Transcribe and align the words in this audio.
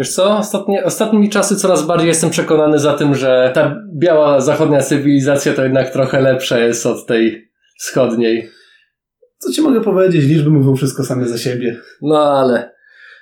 Wiesz 0.00 0.12
co, 0.14 0.38
ostatnie, 0.38 0.84
ostatnimi 0.84 1.30
czasy 1.30 1.56
coraz 1.56 1.86
bardziej 1.86 2.08
jestem 2.08 2.30
przekonany 2.30 2.78
za 2.78 2.94
tym, 2.94 3.14
że 3.14 3.50
ta 3.54 3.76
biała 3.98 4.40
zachodnia 4.40 4.80
cywilizacja 4.80 5.54
to 5.54 5.62
jednak 5.62 5.90
trochę 5.92 6.20
lepsza 6.20 6.58
jest 6.58 6.86
od 6.86 7.06
tej 7.06 7.50
wschodniej. 7.78 8.50
Co 9.38 9.52
ci 9.52 9.62
mogę 9.62 9.80
powiedzieć? 9.80 10.24
Liczby 10.24 10.50
mówią 10.50 10.76
wszystko 10.76 11.04
same 11.04 11.28
za 11.28 11.38
siebie. 11.38 11.80
No 12.02 12.22
ale 12.22 12.72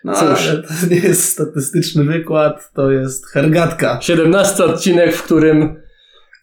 No 0.05 0.15
Cóż. 0.15 0.49
ale 0.49 0.63
to 0.63 0.69
nie 0.91 0.97
jest 0.97 1.29
statystyczny 1.29 2.05
wykład, 2.05 2.71
to 2.75 2.91
jest 2.91 3.27
hergatka. 3.27 3.99
17 4.01 4.65
odcinek, 4.65 5.15
w 5.15 5.23
którym, 5.23 5.83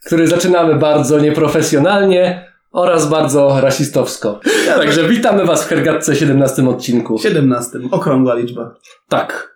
który 0.06 0.28
zaczynamy 0.28 0.76
bardzo 0.76 1.20
nieprofesjonalnie 1.20 2.52
oraz 2.72 3.10
bardzo 3.10 3.58
rasistowsko. 3.62 4.40
Także 4.76 5.10
witamy 5.10 5.46
Was 5.46 5.66
w 5.66 5.68
Hergatce 5.68 6.16
17 6.16 6.70
odcinku. 6.70 7.18
17. 7.18 7.80
Okrągła 7.92 8.36
liczba. 8.36 8.76
Tak. 9.10 9.55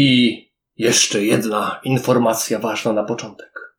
I 0.00 0.38
jeszcze 0.76 1.24
jedna 1.24 1.80
informacja 1.84 2.58
ważna 2.58 2.92
na 2.92 3.04
początek. 3.04 3.76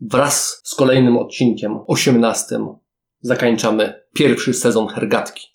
Wraz 0.00 0.60
z 0.64 0.74
kolejnym 0.74 1.16
odcinkiem, 1.16 1.78
18, 1.86 2.58
zakończamy 3.20 4.02
pierwszy 4.14 4.54
sezon 4.54 4.86
Hergatki. 4.88 5.46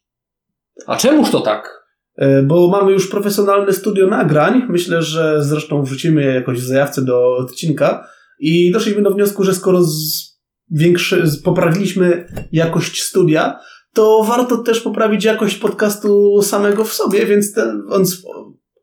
A 0.88 0.98
czemuż 0.98 1.32
to 1.32 1.42
tak? 1.42 1.86
E, 2.18 2.44
Bo 2.44 2.68
mamy 2.68 2.92
już 2.92 3.10
profesjonalne 3.10 3.74
studio 3.74 4.08
nagrań. 4.08 4.66
Myślę, 4.70 5.02
że 5.02 5.44
zresztą 5.44 5.84
wrzucimy 5.84 6.22
je 6.24 6.32
jakoś 6.32 6.60
w 6.60 6.66
zajawce 6.68 7.02
do 7.02 7.36
odcinka. 7.38 8.08
I 8.40 8.72
doszliśmy 8.72 9.02
do 9.02 9.12
wniosku, 9.12 9.44
że 9.44 9.54
skoro 9.54 9.84
z 9.84 10.32
większy, 10.70 11.28
z- 11.28 11.42
poprawiliśmy 11.42 12.28
jakość 12.52 13.02
studia, 13.04 13.60
to 13.94 14.24
warto 14.28 14.58
też 14.58 14.82
poprawić 14.82 15.24
jakość 15.26 15.58
podcastu 15.58 16.42
samego 16.42 16.84
w 16.86 16.94
sobie, 16.94 17.26
więc, 17.26 17.54
ten, 17.54 17.84
więc 17.92 18.22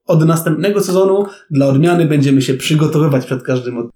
od 0.09 0.27
następnego 0.27 0.80
sezonu 0.80 1.27
dla 1.51 1.67
odmiany 1.67 2.05
będziemy 2.05 2.43
się 2.43 2.55
przygotowywać 2.55 3.27
przed 3.27 3.43
każdym 3.43 3.79
od... 3.79 3.87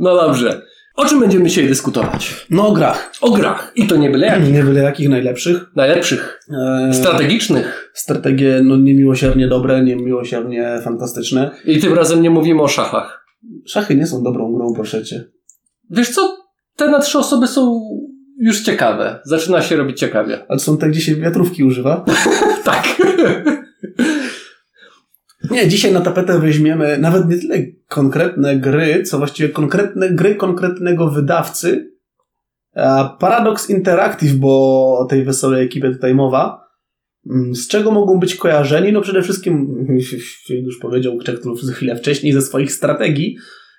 No 0.00 0.16
dobrze. 0.16 0.62
O 0.96 1.04
czym 1.04 1.20
będziemy 1.20 1.48
dzisiaj 1.48 1.68
dyskutować? 1.68 2.46
No 2.50 2.68
o 2.68 2.72
grach. 2.72 3.12
O 3.20 3.30
grach. 3.30 3.72
I 3.76 3.86
to 3.86 3.96
nie 3.96 4.10
byle 4.10 4.26
jakich. 4.26 4.52
Nie 4.52 4.62
byle 4.62 4.80
jakich 4.82 5.08
najlepszych. 5.08 5.66
Najlepszych. 5.76 6.40
E, 6.88 6.94
Strategicznych. 6.94 7.90
strategie 7.94 8.60
no, 8.64 8.76
niemiłosiernie 8.76 9.48
dobre, 9.48 9.84
niemiłosiernie 9.84 10.80
fantastyczne. 10.84 11.50
I 11.64 11.80
tym 11.80 11.94
razem 11.94 12.22
nie 12.22 12.30
mówimy 12.30 12.62
o 12.62 12.68
szachach. 12.68 13.26
Szachy 13.66 13.96
nie 13.96 14.06
są 14.06 14.22
dobrą 14.22 14.52
grą, 14.52 14.72
proszę 14.74 15.04
cię. 15.04 15.24
Wiesz 15.90 16.10
co? 16.10 16.36
Te 16.76 16.88
na 16.88 16.98
trzy 16.98 17.18
osoby 17.18 17.46
są 17.46 17.80
już 18.38 18.60
ciekawe. 18.62 19.20
Zaczyna 19.24 19.62
się 19.62 19.76
robić 19.76 19.98
ciekawie. 19.98 20.38
Ale 20.48 20.58
są 20.58 20.78
te, 20.78 20.88
gdzie 20.88 21.00
się 21.00 21.16
wiatrówki 21.16 21.64
używa. 21.64 22.04
tak. 22.64 22.84
Nie, 25.50 25.68
dzisiaj 25.68 25.92
na 25.92 26.00
tapetę 26.00 26.38
weźmiemy 26.38 26.98
nawet 26.98 27.28
nie 27.28 27.38
tyle 27.38 27.56
konkretne 27.88 28.56
gry, 28.56 29.02
co 29.02 29.18
właściwie 29.18 29.48
konkretne 29.48 30.10
gry 30.10 30.34
konkretnego 30.34 31.10
wydawcy. 31.10 31.90
Paradox 33.18 33.70
Interactive, 33.70 34.34
bo 34.34 34.98
o 34.98 35.04
tej 35.04 35.24
wesołej 35.24 35.64
ekipie 35.64 35.90
tutaj 35.90 36.14
mowa. 36.14 36.70
Mm, 37.30 37.54
Z 37.54 37.68
czego 37.68 37.90
mogą 37.90 38.20
być 38.20 38.34
kojarzeni? 38.34 38.92
No 38.92 39.00
przede 39.00 39.22
wszystkim, 39.22 39.86
już 40.66 40.78
powiedział 40.78 41.16
Krzektulów 41.16 41.60
chwilę 41.60 41.96
wcześniej, 41.96 42.32
ze 42.32 42.42
swoich 42.42 42.72
strategii, 42.72 43.36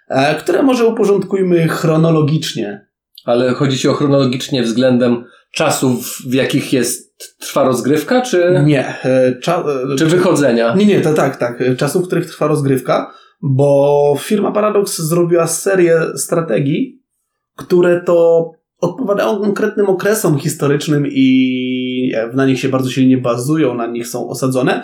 e, 0.10 0.36
które 0.36 0.64
może 0.64 0.86
uporządkujmy 0.86 1.68
chronologicznie. 1.68 2.88
Ale 3.26 3.52
chodzi 3.54 3.78
ci 3.78 3.88
o 3.88 3.94
chronologicznie 3.94 4.64
względem 4.64 5.24
czasów, 5.52 6.18
w 6.28 6.34
jakich 6.34 6.74
jest 6.74 7.11
trwa 7.40 7.64
rozgrywka, 7.64 8.22
czy, 8.22 8.62
Nie, 8.66 9.04
e, 9.04 9.40
cza, 9.40 9.64
e, 9.94 9.96
czy 9.96 10.06
wychodzenia? 10.06 10.76
Nie, 10.76 10.86
nie, 10.86 11.02
to 11.02 11.14
tak, 11.14 11.38
tak. 11.38 11.64
Czasów, 11.78 12.04
w 12.04 12.08
których 12.08 12.26
trwa 12.26 12.48
rozgrywka, 12.48 13.14
bo 13.42 14.18
firma 14.20 14.52
Paradox 14.52 15.02
zrobiła 15.02 15.48
serię 15.48 16.02
strategii, 16.16 17.02
które 17.58 18.02
to 18.02 18.50
odpowiadają 18.82 19.40
konkretnym 19.40 19.86
okresom 19.86 20.40
historycznym 20.40 21.08
i 21.08 22.12
na 22.34 22.46
nich 22.46 22.60
się 22.60 22.70
bardzo 22.70 22.90
silnie 22.90 23.18
bazują, 23.18 23.74
na 23.74 23.88
nich 23.88 24.08
są 24.08 24.30
osadzone. 24.30 24.84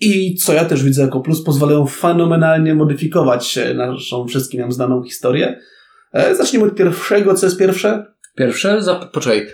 I 0.00 0.34
co 0.34 0.52
ja 0.52 0.64
też 0.64 0.84
widzę 0.84 1.02
jako 1.02 1.20
plus, 1.20 1.44
pozwalają 1.44 1.86
fenomenalnie 1.86 2.74
modyfikować 2.74 3.58
e, 3.58 3.74
naszą 3.74 4.26
wszystkim 4.26 4.60
nam 4.60 4.72
znaną 4.72 5.02
historię. 5.02 5.60
E, 6.12 6.34
Zacznijmy 6.34 6.66
od 6.66 6.74
pierwszego. 6.74 7.34
Co 7.34 7.46
jest 7.46 7.58
pierwsze? 7.58 8.06
Pierwsze, 8.36 8.82
za, 8.82 8.94
poczekaj, 8.94 9.38
e, 9.38 9.46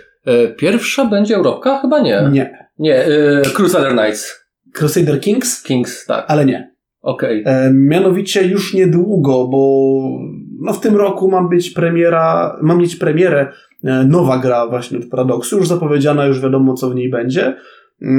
pierwsza 0.57 1.05
będzie 1.05 1.35
Europka? 1.35 1.79
Chyba 1.81 1.99
nie. 1.99 2.29
Nie. 2.31 2.65
Nie, 2.79 3.05
e, 3.05 3.41
Crusader 3.53 3.91
Knights. 3.91 4.45
Crusader 4.73 5.19
Kings? 5.19 5.63
Kings, 5.63 6.05
tak. 6.05 6.25
Ale 6.27 6.45
nie. 6.45 6.75
Okej. 7.01 7.43
E, 7.45 7.71
mianowicie 7.73 8.47
już 8.47 8.73
niedługo, 8.73 9.47
bo 9.47 9.99
no 10.61 10.73
w 10.73 10.79
tym 10.79 10.95
roku 10.95 11.31
ma 11.31 11.43
być 11.43 11.69
premiera, 11.69 12.57
ma 12.61 12.75
mieć 12.75 12.95
premierę 12.95 13.51
e, 13.83 14.03
nowa 14.03 14.37
gra 14.37 14.67
właśnie 14.67 14.97
od 14.97 15.05
Paradoxu, 15.05 15.57
już 15.57 15.67
zapowiedziana, 15.67 16.25
już 16.25 16.41
wiadomo 16.41 16.73
co 16.73 16.89
w 16.89 16.95
niej 16.95 17.09
będzie. 17.09 17.55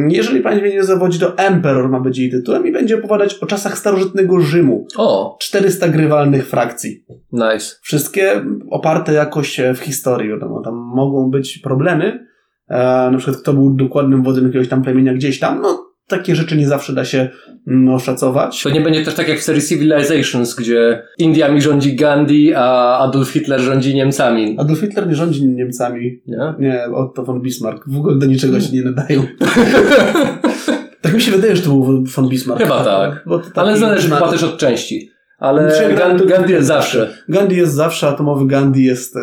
Jeżeli 0.08 0.40
pamięć 0.40 0.74
nie 0.74 0.84
zawodzi, 0.84 1.18
to 1.18 1.38
Emperor 1.38 1.88
ma 1.88 2.00
być 2.00 2.18
jej 2.18 2.30
tytułem 2.30 2.66
i 2.66 2.72
będzie 2.72 2.98
opowiadać 2.98 3.34
o 3.34 3.46
czasach 3.46 3.78
starożytnego 3.78 4.40
Rzymu. 4.40 4.86
O, 4.96 5.36
400 5.40 5.88
grywalnych 5.88 6.48
frakcji. 6.48 7.04
nice. 7.32 7.76
Wszystkie 7.82 8.44
oparte 8.70 9.12
jakoś 9.12 9.60
e, 9.60 9.74
w 9.74 9.78
historii, 9.78 10.28
wiadomo, 10.28 10.62
tam 10.62 10.74
mogą 10.74 11.30
być 11.30 11.58
problemy, 11.58 12.26
e, 12.68 13.10
na 13.10 13.18
przykład 13.18 13.42
kto 13.42 13.52
był 13.52 13.74
dokładnym 13.74 14.22
wodzem 14.22 14.46
jakiegoś 14.46 14.68
tam 14.68 14.82
plemienia 14.82 15.14
gdzieś 15.14 15.38
tam, 15.38 15.60
no 15.60 15.85
takie 16.08 16.36
rzeczy 16.36 16.56
nie 16.56 16.68
zawsze 16.68 16.92
da 16.92 17.04
się 17.04 17.28
mm, 17.66 17.94
oszacować. 17.94 18.62
To 18.62 18.70
nie 18.70 18.80
będzie 18.80 19.04
też 19.04 19.14
tak 19.14 19.28
jak 19.28 19.38
w 19.38 19.42
serii 19.42 19.62
Civilizations, 19.62 20.54
gdzie 20.54 21.02
Indiami 21.18 21.62
rządzi 21.62 21.96
Gandhi, 21.96 22.54
a 22.54 22.98
Adolf 22.98 23.28
Hitler 23.28 23.60
rządzi 23.60 23.94
Niemcami. 23.94 24.56
Adolf 24.58 24.80
Hitler 24.80 25.08
nie 25.08 25.14
rządzi 25.14 25.46
Niemcami. 25.46 26.20
Nie? 26.26 26.54
Nie, 26.58 26.84
Otto 26.94 27.22
von 27.22 27.40
Bismarck. 27.40 27.88
W 27.88 27.96
ogóle 27.96 28.16
do 28.16 28.26
niczego 28.26 28.60
się 28.60 28.72
nie 28.72 28.82
nadają. 28.82 29.22
tak 31.02 31.14
mi 31.14 31.20
się 31.20 31.30
wydaje, 31.30 31.56
że 31.56 31.62
to 31.62 31.68
był 31.68 32.04
von 32.04 32.28
Bismarck. 32.28 32.62
Chyba 32.62 32.84
tak. 32.84 33.24
Ale 33.54 33.76
zależy 33.76 34.08
chyba 34.08 34.30
też 34.30 34.42
od 34.42 34.58
części. 34.58 35.16
Ale 35.38 35.94
Gandhi, 35.98 36.26
Gandhi 36.26 36.52
jest 36.52 36.66
zawsze. 36.66 37.08
Gandhi 37.28 37.56
jest 37.56 37.74
zawsze, 37.74 38.08
atomowy 38.08 38.46
Gandhi 38.46 38.84
jest, 38.84 39.16
e, 39.16 39.20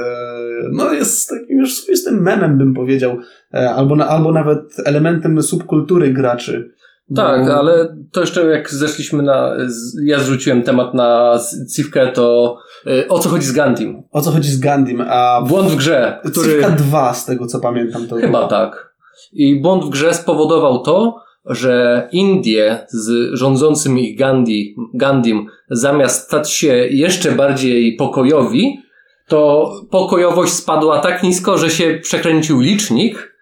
no 0.73 0.93
jest 0.93 1.29
takim 1.29 1.57
już 1.59 1.75
swoistym 1.75 2.21
memem, 2.21 2.57
bym 2.57 2.73
powiedział. 2.73 3.17
E, 3.53 3.69
albo, 3.69 3.95
na, 3.95 4.07
albo 4.07 4.31
nawet 4.31 4.59
elementem 4.85 5.41
subkultury 5.41 6.13
graczy. 6.13 6.73
Tak, 7.15 7.45
Bo- 7.45 7.55
ale 7.55 7.97
to 8.11 8.21
jeszcze 8.21 8.45
jak 8.45 8.71
zeszliśmy 8.71 9.23
na. 9.23 9.57
Ja 10.03 10.19
zrzuciłem 10.19 10.63
temat 10.63 10.93
na 10.93 11.39
Civkę, 11.75 12.07
to 12.07 12.57
y, 12.87 13.07
o 13.07 13.19
co 13.19 13.29
chodzi 13.29 13.45
z 13.45 13.51
Gandhim? 13.51 14.03
O 14.11 14.21
co 14.21 14.31
chodzi 14.31 14.49
z 14.51 14.59
Gandhim? 14.59 15.03
A 15.09 15.41
Błąd 15.47 15.69
w 15.69 15.75
grze, 15.75 16.19
który. 16.31 16.61
Cywka 16.61 16.69
2 16.69 17.13
z 17.13 17.25
tego 17.25 17.47
co 17.47 17.59
pamiętam. 17.59 18.07
To 18.07 18.15
Chyba 18.15 18.47
tak. 18.47 18.93
I 19.33 19.61
błąd 19.61 19.83
w 19.85 19.89
grze 19.89 20.13
spowodował 20.13 20.81
to, 20.81 21.15
że 21.45 22.07
Indie 22.11 22.85
z 22.89 23.33
rządzącym 23.33 23.99
ich 23.99 24.19
Gandhi, 24.19 24.75
Gandhim, 24.93 25.45
zamiast 25.71 26.23
stać 26.25 26.51
się 26.51 26.73
jeszcze 26.75 27.31
bardziej 27.31 27.95
pokojowi, 27.95 28.82
to 29.27 29.71
pokojowość 29.91 30.53
spadła 30.53 30.99
tak 30.99 31.23
nisko, 31.23 31.57
że 31.57 31.69
się 31.69 31.99
przekręcił 32.03 32.59
licznik 32.59 33.33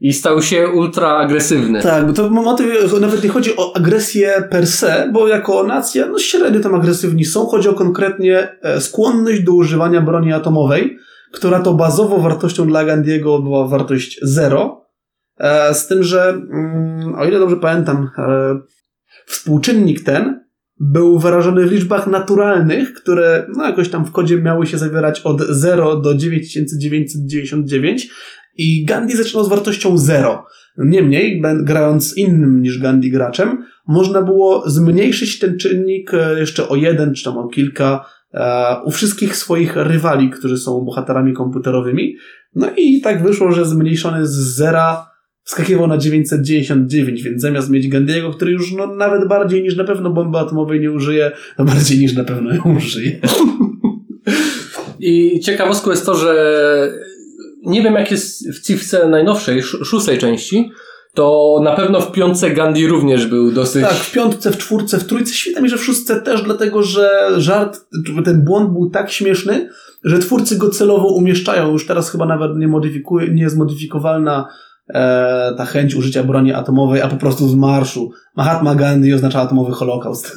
i 0.00 0.12
stał 0.12 0.42
się 0.42 0.68
ultra 0.68 1.16
agresywny. 1.16 1.82
Tak, 1.82 2.06
bo 2.06 2.12
to 2.12 2.30
motyw 2.30 3.00
nawet 3.00 3.24
nie 3.24 3.30
chodzi 3.30 3.56
o 3.56 3.76
agresję 3.76 4.48
per 4.50 4.66
se, 4.66 5.10
bo 5.12 5.28
jako 5.28 5.62
nacja, 5.62 6.06
no 6.06 6.18
średnio 6.18 6.60
tam 6.60 6.74
agresywni 6.74 7.24
są. 7.24 7.46
Chodzi 7.46 7.68
o 7.68 7.74
konkretnie 7.74 8.48
e, 8.62 8.80
skłonność 8.80 9.40
do 9.40 9.52
używania 9.52 10.00
broni 10.00 10.32
atomowej, 10.32 10.98
która 11.32 11.60
to 11.60 11.74
bazowo 11.74 12.18
wartością 12.18 12.66
dla 12.66 12.84
Gandiego 12.84 13.38
była 13.38 13.68
wartość 13.68 14.18
zero. 14.22 14.86
E, 15.38 15.74
z 15.74 15.86
tym, 15.86 16.02
że 16.02 16.28
mm, 16.28 17.14
o 17.18 17.24
ile 17.24 17.38
dobrze 17.38 17.56
pamiętam, 17.56 18.10
e, 18.18 18.58
współczynnik 19.26 20.04
ten 20.04 20.47
był 20.80 21.18
wyrażony 21.18 21.66
w 21.66 21.72
liczbach 21.72 22.06
naturalnych, 22.06 22.94
które 22.94 23.46
no, 23.56 23.64
jakoś 23.64 23.88
tam 23.88 24.04
w 24.04 24.12
kodzie 24.12 24.42
miały 24.42 24.66
się 24.66 24.78
zawierać 24.78 25.20
od 25.20 25.40
0 25.40 26.00
do 26.00 26.14
9999 26.14 28.08
i 28.56 28.84
Gandhi 28.84 29.16
zaczynał 29.16 29.44
z 29.44 29.48
wartością 29.48 29.98
0. 29.98 30.44
Niemniej, 30.78 31.42
grając 31.62 32.16
innym 32.16 32.62
niż 32.62 32.78
Gandhi 32.78 33.10
graczem, 33.10 33.64
można 33.86 34.22
było 34.22 34.70
zmniejszyć 34.70 35.38
ten 35.38 35.58
czynnik 35.58 36.14
e, 36.14 36.40
jeszcze 36.40 36.68
o 36.68 36.76
jeden, 36.76 37.14
czy 37.14 37.24
tam 37.24 37.38
o 37.38 37.48
kilka 37.48 38.04
e, 38.34 38.76
u 38.84 38.90
wszystkich 38.90 39.36
swoich 39.36 39.76
rywali, 39.76 40.30
którzy 40.30 40.56
są 40.58 40.80
bohaterami 40.80 41.32
komputerowymi. 41.32 42.16
No 42.54 42.70
i 42.76 43.00
tak 43.00 43.22
wyszło, 43.22 43.52
że 43.52 43.64
zmniejszony 43.64 44.26
z 44.26 44.56
zera 44.56 45.06
wskakiwał 45.48 45.86
na 45.86 45.98
999, 45.98 47.22
więc 47.22 47.42
zamiast 47.42 47.70
mieć 47.70 47.88
Gandiego, 47.88 48.30
który 48.30 48.52
już 48.52 48.72
no, 48.72 48.86
nawet 48.86 49.28
bardziej 49.28 49.62
niż 49.62 49.76
na 49.76 49.84
pewno 49.84 50.10
bomby 50.10 50.38
atomowej 50.38 50.80
nie 50.80 50.92
użyje, 50.92 51.32
to 51.56 51.64
bardziej 51.64 51.98
niż 51.98 52.14
na 52.14 52.24
pewno 52.24 52.54
ją 52.54 52.76
użyje. 52.76 53.20
I 55.00 55.40
ciekawostką 55.40 55.90
jest 55.90 56.06
to, 56.06 56.14
że 56.14 56.92
nie 57.66 57.82
wiem 57.82 57.94
jak 57.94 58.10
jest 58.10 58.52
w 58.52 58.62
Civce 58.66 59.08
najnowszej, 59.08 59.58
sz- 59.58 59.86
szóstej 59.86 60.18
części, 60.18 60.70
to 61.14 61.60
na 61.64 61.76
pewno 61.76 62.00
w 62.00 62.12
piątce 62.12 62.50
Gandhi 62.50 62.86
również 62.86 63.26
był 63.26 63.52
dosyć... 63.52 63.82
Tak, 63.82 63.92
w 63.92 64.12
piątce, 64.12 64.52
w 64.52 64.58
czwórce, 64.58 64.98
w 64.98 65.04
trójce, 65.04 65.32
świetnie 65.32 65.62
mi, 65.62 65.68
że 65.68 65.76
w 65.76 65.84
szóstce 65.84 66.20
też, 66.20 66.42
dlatego 66.42 66.82
że 66.82 67.10
żart, 67.36 67.80
ten 68.24 68.44
błąd 68.44 68.72
był 68.72 68.90
tak 68.90 69.10
śmieszny, 69.10 69.68
że 70.04 70.18
twórcy 70.18 70.56
go 70.56 70.70
celowo 70.70 71.08
umieszczają. 71.08 71.72
Już 71.72 71.86
teraz 71.86 72.10
chyba 72.10 72.26
nawet 72.26 72.56
nie 72.56 72.68
modyfikuje, 72.68 73.28
nie 73.28 73.42
jest 73.42 73.56
modyfikowalna 73.56 74.48
e, 74.94 75.54
ta 75.56 75.64
chęć 75.64 75.94
użycia 75.94 76.24
broni 76.24 76.52
atomowej, 76.52 77.02
a 77.02 77.08
po 77.08 77.16
prostu 77.16 77.48
z 77.48 77.54
marszu. 77.54 78.10
Mahatma 78.36 78.74
Gandhi 78.74 79.14
oznacza 79.14 79.40
atomowy 79.40 79.72
holokaust. 79.72 80.36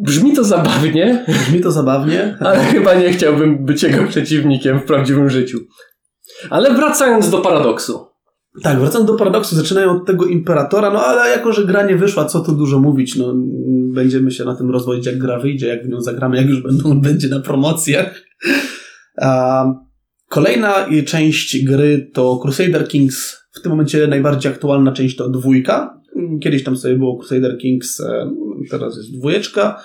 Brzmi 0.00 0.32
to 0.32 0.44
zabawnie. 0.44 1.24
Brzmi 1.28 1.60
to 1.60 1.72
zabawnie. 1.72 2.36
Ale 2.40 2.58
chyba 2.58 2.94
nie 2.94 3.12
chciałbym 3.12 3.64
być 3.64 3.82
jego 3.82 4.04
przeciwnikiem 4.04 4.80
w 4.80 4.84
prawdziwym 4.84 5.30
życiu. 5.30 5.58
Ale 6.50 6.74
wracając 6.74 7.30
do 7.30 7.38
paradoksu. 7.38 8.06
Tak, 8.62 8.78
wracając 8.78 9.10
do 9.10 9.16
paradoksu, 9.16 9.56
zaczynają 9.56 9.90
od 9.90 10.06
tego 10.06 10.26
imperatora, 10.26 10.90
no 10.90 11.04
ale 11.04 11.30
jako, 11.30 11.52
że 11.52 11.64
gra 11.64 11.86
nie 11.86 11.96
wyszła, 11.96 12.24
co 12.24 12.40
tu 12.40 12.52
dużo 12.52 12.78
mówić, 12.78 13.16
no 13.16 13.34
będziemy 13.94 14.30
się 14.30 14.44
na 14.44 14.56
tym 14.56 14.70
rozwodzić, 14.70 15.06
jak 15.06 15.18
gra 15.18 15.38
wyjdzie, 15.38 15.66
jak 15.66 15.86
w 15.86 15.88
nią 15.88 16.00
zagramy, 16.00 16.36
jak 16.36 16.46
już 16.46 16.62
będą, 16.62 17.00
będzie 17.10 17.28
na 17.28 17.40
promocjach. 17.40 18.22
A, 19.20 19.64
kolejna 20.30 20.86
część 21.06 21.64
gry 21.64 22.10
to 22.12 22.38
Crusader 22.42 22.88
Kings, 22.88 23.46
w 23.52 23.60
tym 23.62 23.70
momencie 23.70 24.06
najbardziej 24.06 24.52
aktualna 24.52 24.92
część 24.92 25.16
to 25.16 25.28
dwójka. 25.28 26.00
Kiedyś 26.42 26.64
tam 26.64 26.76
sobie 26.76 26.96
było 26.96 27.18
Crusader 27.18 27.58
Kings, 27.58 28.00
e, 28.00 28.30
teraz 28.70 28.96
jest 28.96 29.18
dwójeczka. 29.18 29.82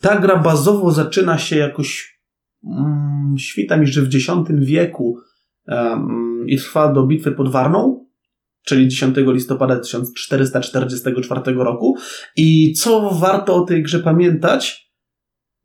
Ta 0.00 0.18
gra 0.20 0.36
bazowo 0.36 0.92
zaczyna 0.92 1.38
się 1.38 1.56
jakoś, 1.56 2.20
mm, 2.64 3.38
świta 3.38 3.76
mi, 3.76 3.86
że 3.86 4.02
w 4.02 4.14
X 4.14 4.26
wieku 4.50 5.18
um, 5.68 6.44
i 6.48 6.58
trwa 6.58 6.92
do 6.92 7.06
bitwy 7.06 7.32
pod 7.32 7.52
Warną, 7.52 8.06
czyli 8.66 8.88
10 8.88 9.16
listopada 9.16 9.80
1444 9.80 11.40
roku. 11.54 11.96
I 12.36 12.72
co 12.72 13.10
warto 13.10 13.54
o 13.54 13.60
tej 13.60 13.82
grze 13.82 13.98
pamiętać, 13.98 14.92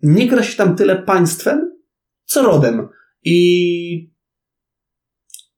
nie 0.02 0.28
gra 0.28 0.44
się 0.44 0.58
tam 0.58 0.76
tyle 0.76 0.96
państwem, 1.02 1.72
co 2.26 2.42
rodem. 2.42 2.88
I 3.26 4.14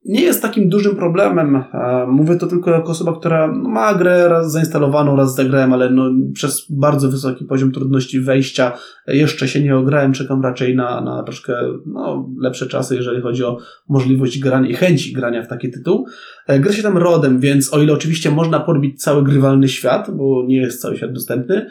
nie 0.06 0.22
jest 0.22 0.42
takim 0.42 0.68
dużym 0.68 0.96
problemem. 0.96 1.64
Mówię 2.08 2.36
to 2.36 2.46
tylko 2.46 2.70
jako 2.70 2.88
osoba, 2.88 3.12
która 3.18 3.46
ma 3.52 3.94
grę 3.94 4.28
raz 4.28 4.52
zainstalowaną, 4.52 5.16
raz 5.16 5.34
zagrałem, 5.34 5.72
ale 5.72 5.90
no, 5.90 6.10
przez 6.34 6.66
bardzo 6.70 7.08
wysoki 7.08 7.44
poziom 7.44 7.72
trudności 7.72 8.20
wejścia 8.20 8.72
jeszcze 9.06 9.48
się 9.48 9.62
nie 9.62 9.76
ograłem. 9.76 10.12
Czekam 10.12 10.42
raczej 10.42 10.76
na, 10.76 11.00
na 11.00 11.22
troszkę 11.22 11.54
no, 11.86 12.30
lepsze 12.40 12.66
czasy, 12.66 12.96
jeżeli 12.96 13.22
chodzi 13.22 13.44
o 13.44 13.58
możliwość 13.88 14.38
grania 14.38 14.68
i 14.68 14.74
chęci 14.74 15.12
grania 15.12 15.42
w 15.42 15.48
taki 15.48 15.70
tytuł. 15.70 16.06
E, 16.46 16.60
gra 16.60 16.72
się 16.72 16.82
tam 16.82 16.98
rodem, 16.98 17.40
więc 17.40 17.74
o 17.74 17.82
ile 17.82 17.92
oczywiście 17.92 18.30
można 18.30 18.60
podbić 18.60 19.02
cały 19.02 19.24
grywalny 19.24 19.68
świat, 19.68 20.10
bo 20.16 20.44
nie 20.46 20.56
jest 20.56 20.80
cały 20.80 20.96
świat 20.96 21.12
dostępny, 21.12 21.56
e, 21.56 21.70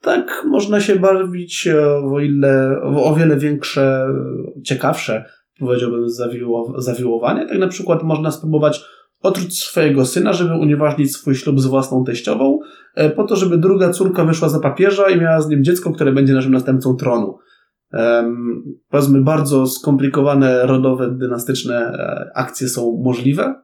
tak 0.00 0.42
można 0.46 0.80
się 0.80 0.96
bawić 0.96 1.68
o 2.12 2.20
ile 2.20 2.80
o 2.82 3.14
wiele 3.14 3.36
większe, 3.36 4.06
ciekawsze 4.64 5.24
powiedziałbym, 5.58 6.08
zawiło, 6.08 6.74
zawiłowanie. 6.78 7.46
Tak 7.46 7.58
na 7.58 7.68
przykład 7.68 8.02
można 8.02 8.30
spróbować 8.30 8.84
otruć 9.22 9.64
swojego 9.64 10.04
syna, 10.04 10.32
żeby 10.32 10.54
unieważnić 10.54 11.12
swój 11.12 11.34
ślub 11.34 11.60
z 11.60 11.66
własną 11.66 12.04
teściową, 12.04 12.58
e, 12.94 13.10
po 13.10 13.24
to, 13.24 13.36
żeby 13.36 13.58
druga 13.58 13.90
córka 13.90 14.24
wyszła 14.24 14.48
za 14.48 14.60
papieża 14.60 15.10
i 15.10 15.20
miała 15.20 15.40
z 15.40 15.48
nim 15.48 15.64
dziecko, 15.64 15.92
które 15.92 16.12
będzie 16.12 16.34
naszym 16.34 16.52
następcą 16.52 16.96
tronu. 16.96 17.38
Um, 17.92 18.62
powiedzmy, 18.90 19.22
bardzo 19.22 19.66
skomplikowane, 19.66 20.66
rodowe, 20.66 21.10
dynastyczne 21.10 21.74
e, 21.76 22.30
akcje 22.34 22.68
są 22.68 23.02
możliwe. 23.04 23.54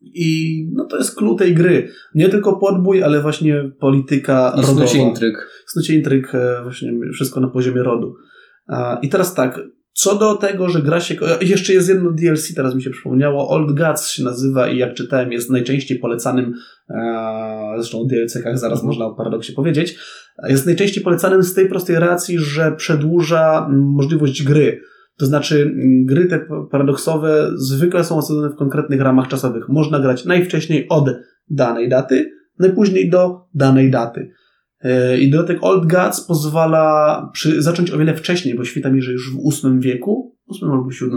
I 0.00 0.68
no 0.72 0.84
to 0.84 0.96
jest 0.96 1.16
klucz 1.16 1.38
tej 1.38 1.54
gry. 1.54 1.88
Nie 2.14 2.28
tylko 2.28 2.56
podbój, 2.56 3.02
ale 3.02 3.22
właśnie 3.22 3.70
polityka 3.80 4.52
I 4.56 4.60
rodowa. 4.60 4.86
Snucie 4.86 4.98
intryg. 4.98 5.48
Snucie 5.66 5.94
intryg, 5.94 6.34
e, 6.34 6.62
właśnie 6.62 6.92
wszystko 7.12 7.40
na 7.40 7.48
poziomie 7.48 7.82
rodu. 7.82 8.14
I 9.02 9.08
teraz 9.08 9.34
tak, 9.34 9.60
co 9.92 10.14
do 10.14 10.34
tego, 10.34 10.68
że 10.68 10.82
gra 10.82 11.00
się. 11.00 11.16
Jeszcze 11.40 11.72
jest 11.72 11.88
jedno 11.88 12.10
DLC, 12.10 12.54
teraz 12.54 12.74
mi 12.74 12.82
się 12.82 12.90
przypomniało. 12.90 13.48
Old 13.48 13.72
Gods 13.72 14.10
się 14.10 14.24
nazywa 14.24 14.68
i 14.68 14.78
jak 14.78 14.94
czytałem, 14.94 15.32
jest 15.32 15.50
najczęściej 15.50 15.98
polecanym. 15.98 16.54
E, 16.90 17.74
zresztą 17.76 18.00
o 18.00 18.04
DLC-kach 18.04 18.58
zaraz 18.58 18.78
mhm. 18.78 18.86
można 18.86 19.06
o 19.06 19.14
paradoksie 19.14 19.52
powiedzieć. 19.52 19.98
Jest 20.48 20.66
najczęściej 20.66 21.04
polecanym 21.04 21.42
z 21.42 21.54
tej 21.54 21.68
prostej 21.68 21.96
racji, 21.96 22.38
że 22.38 22.72
przedłuża 22.72 23.68
możliwość 23.70 24.42
gry. 24.42 24.80
To 25.18 25.26
znaczy, 25.26 25.74
gry 26.04 26.26
te 26.26 26.46
paradoksowe 26.70 27.50
zwykle 27.56 28.04
są 28.04 28.16
osadzone 28.16 28.50
w 28.50 28.56
konkretnych 28.56 29.00
ramach 29.00 29.28
czasowych. 29.28 29.68
Można 29.68 30.00
grać 30.00 30.24
najwcześniej 30.24 30.86
od 30.88 31.10
danej 31.50 31.88
daty, 31.88 32.32
najpóźniej 32.58 33.10
do 33.10 33.46
danej 33.54 33.90
daty. 33.90 34.30
E, 34.80 35.18
I 35.18 35.30
dodatek 35.30 35.58
Old 35.60 35.86
Gods 35.86 36.20
pozwala 36.20 37.30
przy, 37.32 37.62
zacząć 37.62 37.90
o 37.90 37.98
wiele 37.98 38.14
wcześniej, 38.14 38.54
bo 38.54 38.64
świta 38.64 38.90
mi, 38.90 39.02
że 39.02 39.12
już 39.12 39.32
w 39.34 39.62
VIII 39.62 39.80
wieku, 39.80 40.36
VIII 40.52 40.72
albo 40.72 40.88
VII, 40.88 41.10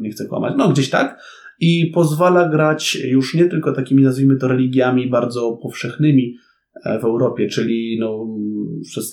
nie 0.00 0.10
chcę 0.10 0.26
kłamać, 0.26 0.54
no 0.56 0.68
gdzieś 0.68 0.90
tak, 0.90 1.22
i 1.60 1.90
pozwala 1.94 2.48
grać 2.48 2.94
już 2.94 3.34
nie 3.34 3.44
tylko 3.44 3.72
takimi, 3.72 4.02
nazwijmy 4.02 4.36
to, 4.36 4.48
religiami 4.48 5.10
bardzo 5.10 5.58
powszechnymi 5.62 6.36
e, 6.84 6.98
w 6.98 7.04
Europie, 7.04 7.48
czyli 7.48 7.98
no, 8.00 8.26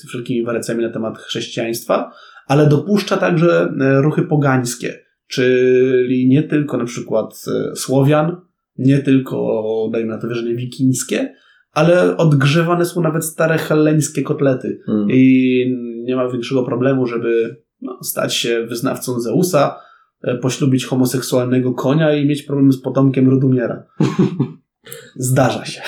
wszelkimi 0.07 0.43
wariacjami 0.43 0.83
na 0.83 0.89
temat 0.89 1.17
chrześcijaństwa, 1.17 2.11
ale 2.47 2.69
dopuszcza 2.69 3.17
także 3.17 3.73
e, 3.81 4.01
ruchy 4.01 4.21
pogańskie, 4.21 4.99
czyli 5.27 6.27
nie 6.27 6.43
tylko 6.43 6.77
na 6.77 6.85
przykład 6.85 7.45
Słowian, 7.75 8.37
nie 8.77 8.99
tylko, 8.99 9.89
dajmy 9.91 10.09
na 10.09 10.21
to 10.21 10.27
wierzenie 10.27 10.55
wikińskie, 10.55 11.33
ale 11.71 12.17
odgrzewane 12.17 12.85
są 12.85 13.01
nawet 13.01 13.25
stare 13.25 13.57
helleńskie 13.57 14.21
kotlety 14.21 14.79
hmm. 14.85 15.07
i 15.11 16.05
nie 16.05 16.15
ma 16.15 16.29
większego 16.29 16.63
problemu, 16.63 17.07
żeby 17.07 17.57
no, 17.81 17.99
stać 18.03 18.35
się 18.35 18.65
wyznawcą 18.65 19.19
Zeusa, 19.19 19.75
e, 20.23 20.37
poślubić 20.37 20.85
homoseksualnego 20.85 21.73
konia 21.73 22.13
i 22.13 22.25
mieć 22.25 22.43
problem 22.43 22.71
z 22.71 22.81
potomkiem 22.81 23.29
Rodumiera. 23.29 23.83
Zdarza 25.15 25.65
się. 25.65 25.81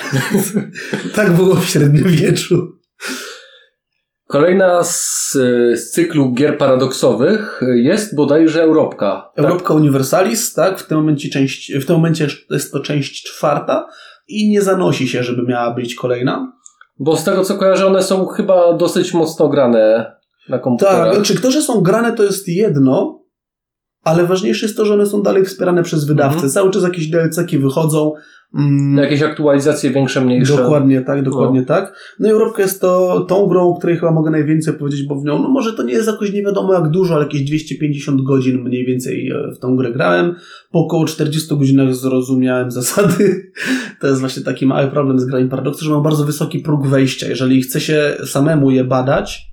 tak 1.16 1.32
było 1.32 1.54
w 1.54 1.64
średniowieczu. 1.64 2.67
Kolejna 4.28 4.84
z, 4.84 5.32
z, 5.74 5.90
cyklu 5.90 6.32
gier 6.32 6.58
paradoksowych 6.58 7.60
jest 7.74 8.16
bodajże 8.16 8.62
Europka. 8.62 9.30
Tak? 9.36 9.44
Europka 9.44 9.74
Universalis, 9.74 10.54
tak? 10.54 10.78
W 10.78 10.86
tym 10.86 10.98
momencie 10.98 11.28
część, 11.28 11.72
w 11.74 11.86
tym 11.86 11.96
momencie 11.96 12.28
jest 12.50 12.72
to 12.72 12.80
część 12.80 13.22
czwarta 13.22 13.88
i 14.28 14.50
nie 14.50 14.62
zanosi 14.62 15.08
się, 15.08 15.22
żeby 15.22 15.42
miała 15.42 15.74
być 15.74 15.94
kolejna. 15.94 16.52
Bo 16.98 17.16
z 17.16 17.24
tego 17.24 17.44
co 17.44 17.54
kojarzę, 17.54 17.86
one 17.86 18.02
są 18.02 18.26
chyba 18.26 18.72
dosyć 18.72 19.14
mocno 19.14 19.48
grane 19.48 20.16
na 20.48 20.58
komputerach. 20.58 21.06
Tak, 21.06 21.14
znaczy 21.14 21.42
to, 21.42 21.50
że 21.50 21.62
są 21.62 21.80
grane 21.80 22.12
to 22.12 22.22
jest 22.22 22.48
jedno, 22.48 23.22
ale 24.04 24.26
ważniejsze 24.26 24.66
jest 24.66 24.76
to, 24.76 24.84
że 24.84 24.94
one 24.94 25.06
są 25.06 25.22
dalej 25.22 25.44
wspierane 25.44 25.82
przez 25.82 26.04
wydawcę. 26.04 26.34
Mhm. 26.34 26.52
Cały 26.52 26.70
czas 26.70 26.82
jakieś 26.82 27.06
DLC-ki 27.06 27.58
wychodzą. 27.58 28.12
Jakieś 28.96 29.22
aktualizacje 29.22 29.90
większe, 29.90 30.20
mniejsze. 30.20 30.56
Dokładnie 30.56 31.00
tak, 31.00 31.22
dokładnie 31.22 31.60
no. 31.60 31.66
tak. 31.66 32.14
No 32.18 32.28
i 32.28 32.30
Europka 32.32 32.62
jest 32.62 32.80
to 32.80 33.20
tą 33.28 33.46
grą, 33.46 33.68
o 33.68 33.78
której 33.78 33.96
chyba 33.96 34.12
mogę 34.12 34.30
najwięcej 34.30 34.74
powiedzieć, 34.74 35.02
bo 35.02 35.20
w 35.20 35.24
nią, 35.24 35.42
no 35.42 35.48
może 35.48 35.72
to 35.72 35.82
nie 35.82 35.92
jest 35.92 36.06
jakoś 36.06 36.32
nie 36.32 36.42
wiadomo 36.42 36.74
jak 36.74 36.90
dużo, 36.90 37.14
ale 37.14 37.24
jakieś 37.24 37.42
250 37.42 38.22
godzin 38.22 38.62
mniej 38.62 38.86
więcej 38.86 39.30
e, 39.30 39.54
w 39.54 39.58
tą 39.58 39.76
grę 39.76 39.92
grałem. 39.92 40.34
Po 40.70 40.78
około 40.78 41.04
40 41.04 41.56
godzinach 41.56 41.94
zrozumiałem 41.94 42.70
zasady. 42.80 43.52
To 44.00 44.06
jest 44.06 44.20
właśnie 44.20 44.42
taki 44.42 44.66
mały 44.66 44.90
problem 44.90 45.18
z 45.18 45.24
graniem 45.24 45.48
Paradoxu, 45.48 45.84
że 45.84 45.90
ma 45.90 46.00
bardzo 46.00 46.24
wysoki 46.24 46.58
próg 46.58 46.86
wejścia. 46.86 47.28
Jeżeli 47.28 47.62
chce 47.62 47.80
się 47.80 48.16
samemu 48.26 48.70
je 48.70 48.84
badać, 48.84 49.47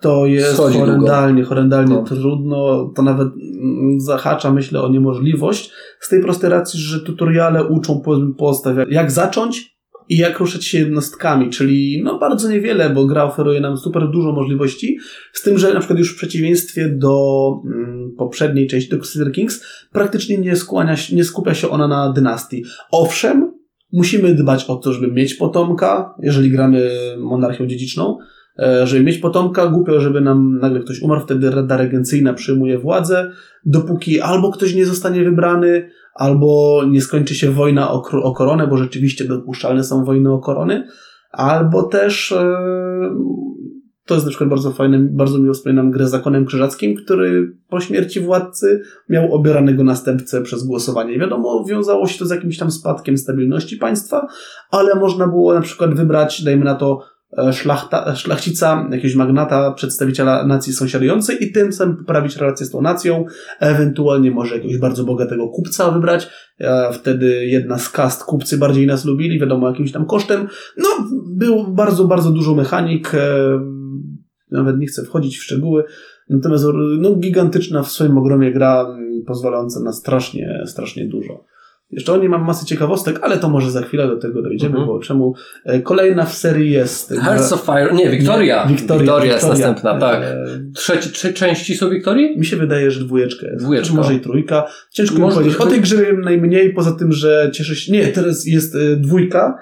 to 0.00 0.26
jest 0.26 0.52
Schodzi 0.52 0.78
horrendalnie, 0.78 1.34
długo. 1.34 1.48
horrendalnie 1.48 1.94
no. 1.94 2.02
trudno. 2.02 2.92
To 2.96 3.02
nawet 3.02 3.28
mm, 3.28 4.00
zahacza, 4.00 4.52
myślę, 4.52 4.82
o 4.82 4.88
niemożliwość. 4.88 5.70
Z 6.00 6.08
tej 6.08 6.22
prostej 6.22 6.50
racji, 6.50 6.80
że 6.80 7.00
tutoriale 7.00 7.64
uczą 7.64 8.02
postaw, 8.38 8.76
jak 8.90 9.10
zacząć 9.10 9.78
i 10.08 10.16
jak 10.16 10.38
ruszać 10.38 10.64
się 10.64 10.78
jednostkami, 10.78 11.50
czyli 11.50 12.02
no 12.04 12.18
bardzo 12.18 12.50
niewiele, 12.50 12.90
bo 12.90 13.06
gra 13.06 13.24
oferuje 13.24 13.60
nam 13.60 13.76
super 13.76 14.10
dużo 14.10 14.32
możliwości, 14.32 14.98
z 15.32 15.42
tym, 15.42 15.58
że 15.58 15.74
na 15.74 15.80
przykład 15.80 15.98
już 15.98 16.14
w 16.14 16.16
przeciwieństwie 16.16 16.88
do 16.88 17.52
mm, 17.64 18.14
poprzedniej 18.18 18.66
części, 18.66 18.90
do 18.90 18.96
Crusader 18.96 19.32
Kings, 19.32 19.64
praktycznie 19.92 20.38
nie, 20.38 20.56
skłania, 20.56 20.96
nie 21.12 21.24
skupia 21.24 21.54
się 21.54 21.68
ona 21.68 21.88
na 21.88 22.12
dynastii. 22.12 22.64
Owszem, 22.90 23.52
musimy 23.92 24.34
dbać 24.34 24.64
o 24.64 24.76
to, 24.76 24.92
żeby 24.92 25.12
mieć 25.12 25.34
potomka, 25.34 26.14
jeżeli 26.22 26.50
gramy 26.50 26.90
monarchią 27.18 27.66
dziedziczną, 27.66 28.18
żeby 28.84 29.04
mieć 29.04 29.18
potomka, 29.18 29.66
głupio, 29.66 30.00
żeby 30.00 30.20
nam 30.20 30.58
nagle 30.58 30.80
ktoś 30.80 31.02
umarł, 31.02 31.20
wtedy 31.20 31.50
Rada 31.50 31.76
Regencyjna 31.76 32.34
przyjmuje 32.34 32.78
władzę, 32.78 33.30
dopóki 33.66 34.20
albo 34.20 34.52
ktoś 34.52 34.74
nie 34.74 34.86
zostanie 34.86 35.24
wybrany, 35.24 35.90
albo 36.14 36.80
nie 36.88 37.00
skończy 37.00 37.34
się 37.34 37.50
wojna 37.50 37.90
o, 37.90 38.02
o 38.22 38.32
koronę, 38.32 38.66
bo 38.66 38.76
rzeczywiście 38.76 39.24
dopuszczalne 39.24 39.84
są 39.84 40.04
wojny 40.04 40.32
o 40.32 40.38
korony, 40.38 40.86
albo 41.30 41.82
też 41.82 42.32
e, 42.32 42.58
To 44.08 44.14
jest 44.14 44.26
na 44.26 44.30
przykład 44.30 44.50
bardzo 44.50 44.70
fajne, 44.70 44.98
bardzo 44.98 45.38
miło 45.38 45.54
wspominam 45.54 45.90
grę 45.90 46.08
Zakonem 46.08 46.46
Krzyżackim, 46.46 46.96
który 46.96 47.56
po 47.68 47.80
śmierci 47.80 48.20
władcy 48.20 48.82
miał 49.08 49.34
obieranego 49.34 49.84
następcę 49.84 50.42
przez 50.42 50.66
głosowanie. 50.66 51.18
Wiadomo, 51.18 51.64
wiązało 51.64 52.06
się 52.06 52.18
to 52.18 52.26
z 52.26 52.30
jakimś 52.30 52.58
tam 52.58 52.70
spadkiem 52.70 53.18
stabilności 53.18 53.76
państwa, 53.76 54.26
ale 54.70 54.94
można 54.94 55.26
było 55.26 55.54
na 55.54 55.60
przykład 55.60 55.94
wybrać, 55.94 56.44
dajmy 56.44 56.64
na 56.64 56.74
to, 56.74 57.00
e, 57.00 57.17
szlachta, 57.52 58.16
szlachcica, 58.16 58.88
jakiegoś 58.90 59.14
magnata, 59.14 59.72
przedstawiciela 59.72 60.46
nacji 60.46 60.72
sąsiadującej 60.72 61.44
i 61.44 61.52
tym 61.52 61.72
samym 61.72 61.96
poprawić 61.96 62.36
relacje 62.36 62.66
z 62.66 62.70
tą 62.70 62.82
nacją, 62.82 63.24
ewentualnie 63.60 64.30
może 64.30 64.54
jakiegoś 64.54 64.78
bardzo 64.78 65.04
bogatego 65.04 65.48
kupca 65.48 65.90
wybrać, 65.90 66.28
e, 66.60 66.92
wtedy 66.92 67.46
jedna 67.46 67.78
z 67.78 67.90
kast 67.90 68.24
kupcy 68.24 68.58
bardziej 68.58 68.86
nas 68.86 69.04
lubili, 69.04 69.40
wiadomo, 69.40 69.68
jakimś 69.68 69.92
tam 69.92 70.06
kosztem. 70.06 70.48
No, 70.76 70.88
było 71.26 71.66
bardzo, 71.66 72.04
bardzo 72.04 72.30
dużo 72.30 72.54
mechanik, 72.54 73.14
e, 73.14 73.18
nawet 74.50 74.78
nie 74.78 74.86
chcę 74.86 75.04
wchodzić 75.04 75.38
w 75.38 75.42
szczegóły, 75.42 75.84
natomiast 76.30 76.64
no, 76.98 77.14
gigantyczna 77.14 77.82
w 77.82 77.88
swoim 77.88 78.18
ogromie 78.18 78.52
gra, 78.52 78.86
pozwalająca 79.26 79.80
na 79.80 79.92
strasznie, 79.92 80.62
strasznie 80.66 81.06
dużo. 81.06 81.44
Jeszcze 81.90 82.12
o 82.12 82.16
niej 82.16 82.28
mam 82.28 82.44
masę 82.44 82.66
ciekawostek, 82.66 83.18
ale 83.22 83.38
to 83.38 83.48
może 83.48 83.70
za 83.70 83.82
chwilę 83.82 84.06
do 84.06 84.16
tego 84.16 84.42
dojdziemy, 84.42 84.76
mm 84.76 84.88
-hmm. 84.88 84.92
bo 84.92 84.98
czemu 84.98 85.34
e, 85.64 85.80
kolejna 85.80 86.24
w 86.24 86.34
serii 86.34 86.70
jest... 86.70 87.12
Hearts 87.12 87.52
of 87.52 87.60
Fire, 87.60 87.94
nie, 87.94 88.10
Victoria. 88.10 88.64
Nie, 88.64 88.76
Victoria, 88.76 89.02
Victoria 89.02 89.34
jest 89.34 89.48
następna, 89.48 89.98
tak. 89.98 90.22
E, 90.22 90.46
Trzeci, 90.74 91.10
trzy 91.10 91.32
części 91.32 91.74
są 91.74 91.90
Wiktorii? 91.90 92.38
Mi 92.38 92.46
się 92.46 92.56
wydaje, 92.56 92.90
że 92.90 93.04
dwójeczka 93.04 93.46
jest. 93.46 93.64
Dwójeczka. 93.64 93.94
Może 93.94 94.14
i 94.14 94.20
trójka. 94.20 94.66
Ciężko 94.90 95.18
mi 95.18 95.32
powiedzieć. 95.32 95.56
O 95.56 95.66
tej 95.66 95.80
grze 95.80 95.96
wiem 95.96 96.20
najmniej, 96.20 96.72
poza 96.72 96.92
tym, 96.92 97.12
że 97.12 97.50
cieszę 97.54 97.76
się... 97.76 97.92
Nie, 97.92 98.06
teraz 98.06 98.46
jest 98.46 98.74
e, 98.74 98.96
dwójka, 98.96 99.58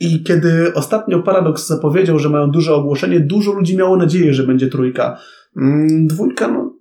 i 0.00 0.22
kiedy 0.22 0.72
ostatnio 0.74 1.22
Paradox 1.22 1.66
zapowiedział, 1.66 2.18
że 2.18 2.28
mają 2.28 2.50
duże 2.50 2.74
ogłoszenie, 2.74 3.20
dużo 3.20 3.52
ludzi 3.52 3.76
miało 3.76 3.96
nadzieję, 3.96 4.34
że 4.34 4.42
będzie 4.42 4.68
trójka. 4.68 5.18
Mm, 5.56 6.06
dwójka, 6.06 6.48
no, 6.48 6.76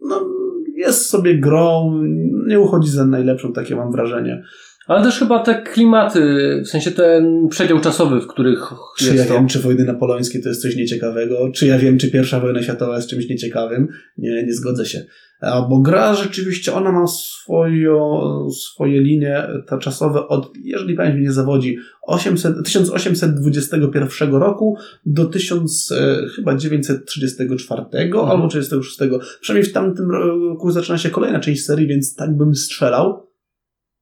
no 0.00 0.41
jest 0.82 1.10
sobie 1.10 1.38
grą, 1.38 2.00
nie 2.46 2.60
uchodzi 2.60 2.90
za 2.90 3.06
najlepszą, 3.06 3.52
takie 3.52 3.76
mam 3.76 3.92
wrażenie. 3.92 4.42
Ale 4.86 5.02
też 5.02 5.18
chyba 5.18 5.42
te 5.42 5.62
klimaty, 5.62 6.20
w 6.64 6.68
sensie 6.68 6.90
ten 6.90 7.48
przedział 7.48 7.80
czasowy, 7.80 8.20
w 8.20 8.26
których 8.26 8.72
Czy 8.98 9.04
jest 9.04 9.16
ja 9.18 9.24
to... 9.24 9.34
wiem, 9.34 9.46
czy 9.48 9.60
wojny 9.60 9.84
napoleońskie 9.84 10.40
to 10.40 10.48
jest 10.48 10.62
coś 10.62 10.76
nieciekawego? 10.76 11.50
Czy 11.54 11.66
ja 11.66 11.78
wiem, 11.78 11.98
czy 11.98 12.10
pierwsza 12.10 12.40
wojna 12.40 12.62
światowa 12.62 12.96
jest 12.96 13.08
czymś 13.08 13.28
nieciekawym? 13.28 13.88
Nie, 14.18 14.44
nie 14.46 14.52
zgodzę 14.52 14.86
się. 14.86 15.04
Bo 15.42 15.80
gra 15.80 16.14
rzeczywiście, 16.14 16.74
ona 16.74 16.92
ma 16.92 17.06
swoją, 17.06 18.20
swoje 18.50 19.00
linie 19.00 19.48
te 19.66 19.78
czasowe 19.78 20.28
od, 20.28 20.52
jeżeli 20.64 20.94
pamięć 20.94 21.14
mnie 21.14 21.24
nie 21.24 21.32
zawodzi, 21.32 21.78
800, 22.02 22.64
1821 22.64 24.34
roku 24.34 24.76
do 25.06 25.24
1000, 25.24 25.92
e, 25.92 26.26
chyba 26.36 26.56
934 26.56 27.82
mhm. 27.92 28.30
albo 28.30 28.48
36. 28.48 28.98
Przynajmniej 29.40 29.70
w 29.70 29.72
tamtym 29.72 30.10
roku 30.10 30.70
zaczyna 30.70 30.98
się 30.98 31.10
kolejna 31.10 31.40
część 31.40 31.64
serii, 31.64 31.86
więc 31.86 32.14
tak 32.14 32.36
bym 32.36 32.54
strzelał. 32.54 33.26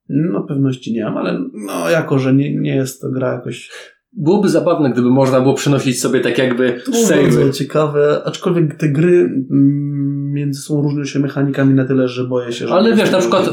No 0.09 0.42
pewności 0.42 0.92
nie 0.92 1.04
mam, 1.04 1.16
ale 1.16 1.44
no 1.66 1.90
jako, 1.90 2.18
że 2.18 2.35
nie, 2.35 2.56
nie 2.56 2.76
jest 2.76 3.00
to 3.00 3.11
gra 3.11 3.32
jakoś 3.32 3.70
Byłoby 4.12 4.49
zabawne, 4.49 4.90
gdyby 4.90 5.11
można 5.11 5.40
było 5.40 5.54
przynosić 5.54 6.00
sobie 6.00 6.20
tak 6.20 6.38
jakby 6.38 6.80
to 6.85 6.90
było 6.90 7.09
bardzo 7.09 7.50
ciekawe, 7.52 8.23
aczkolwiek 8.25 8.75
te 8.75 8.88
gry 8.88 9.44
mm, 9.50 10.00
między 10.32 10.62
sobą 10.62 10.82
różnią 10.82 11.04
się 11.04 11.18
mechanikami 11.18 11.75
na 11.75 11.84
tyle, 11.84 12.08
że 12.08 12.25
boję 12.25 12.52
się, 12.52 12.68
że... 12.68 12.75
Ale 12.75 12.96
wiesz, 12.96 13.10
na 13.10 13.18
przykład 13.18 13.50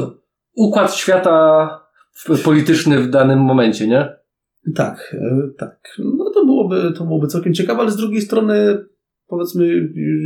układ 0.54 0.94
świata 0.94 1.68
polityczny 2.44 3.00
w 3.00 3.10
danym 3.10 3.38
momencie, 3.38 3.86
nie? 3.86 4.16
Tak, 4.74 5.16
e, 5.20 5.48
tak. 5.58 5.78
No 5.98 6.30
to 6.34 6.46
byłoby, 6.46 6.92
to 6.96 7.04
byłoby 7.04 7.26
całkiem 7.26 7.54
ciekawe, 7.54 7.80
ale 7.80 7.90
z 7.90 7.96
drugiej 7.96 8.20
strony 8.20 8.84
powiedzmy 9.26 9.66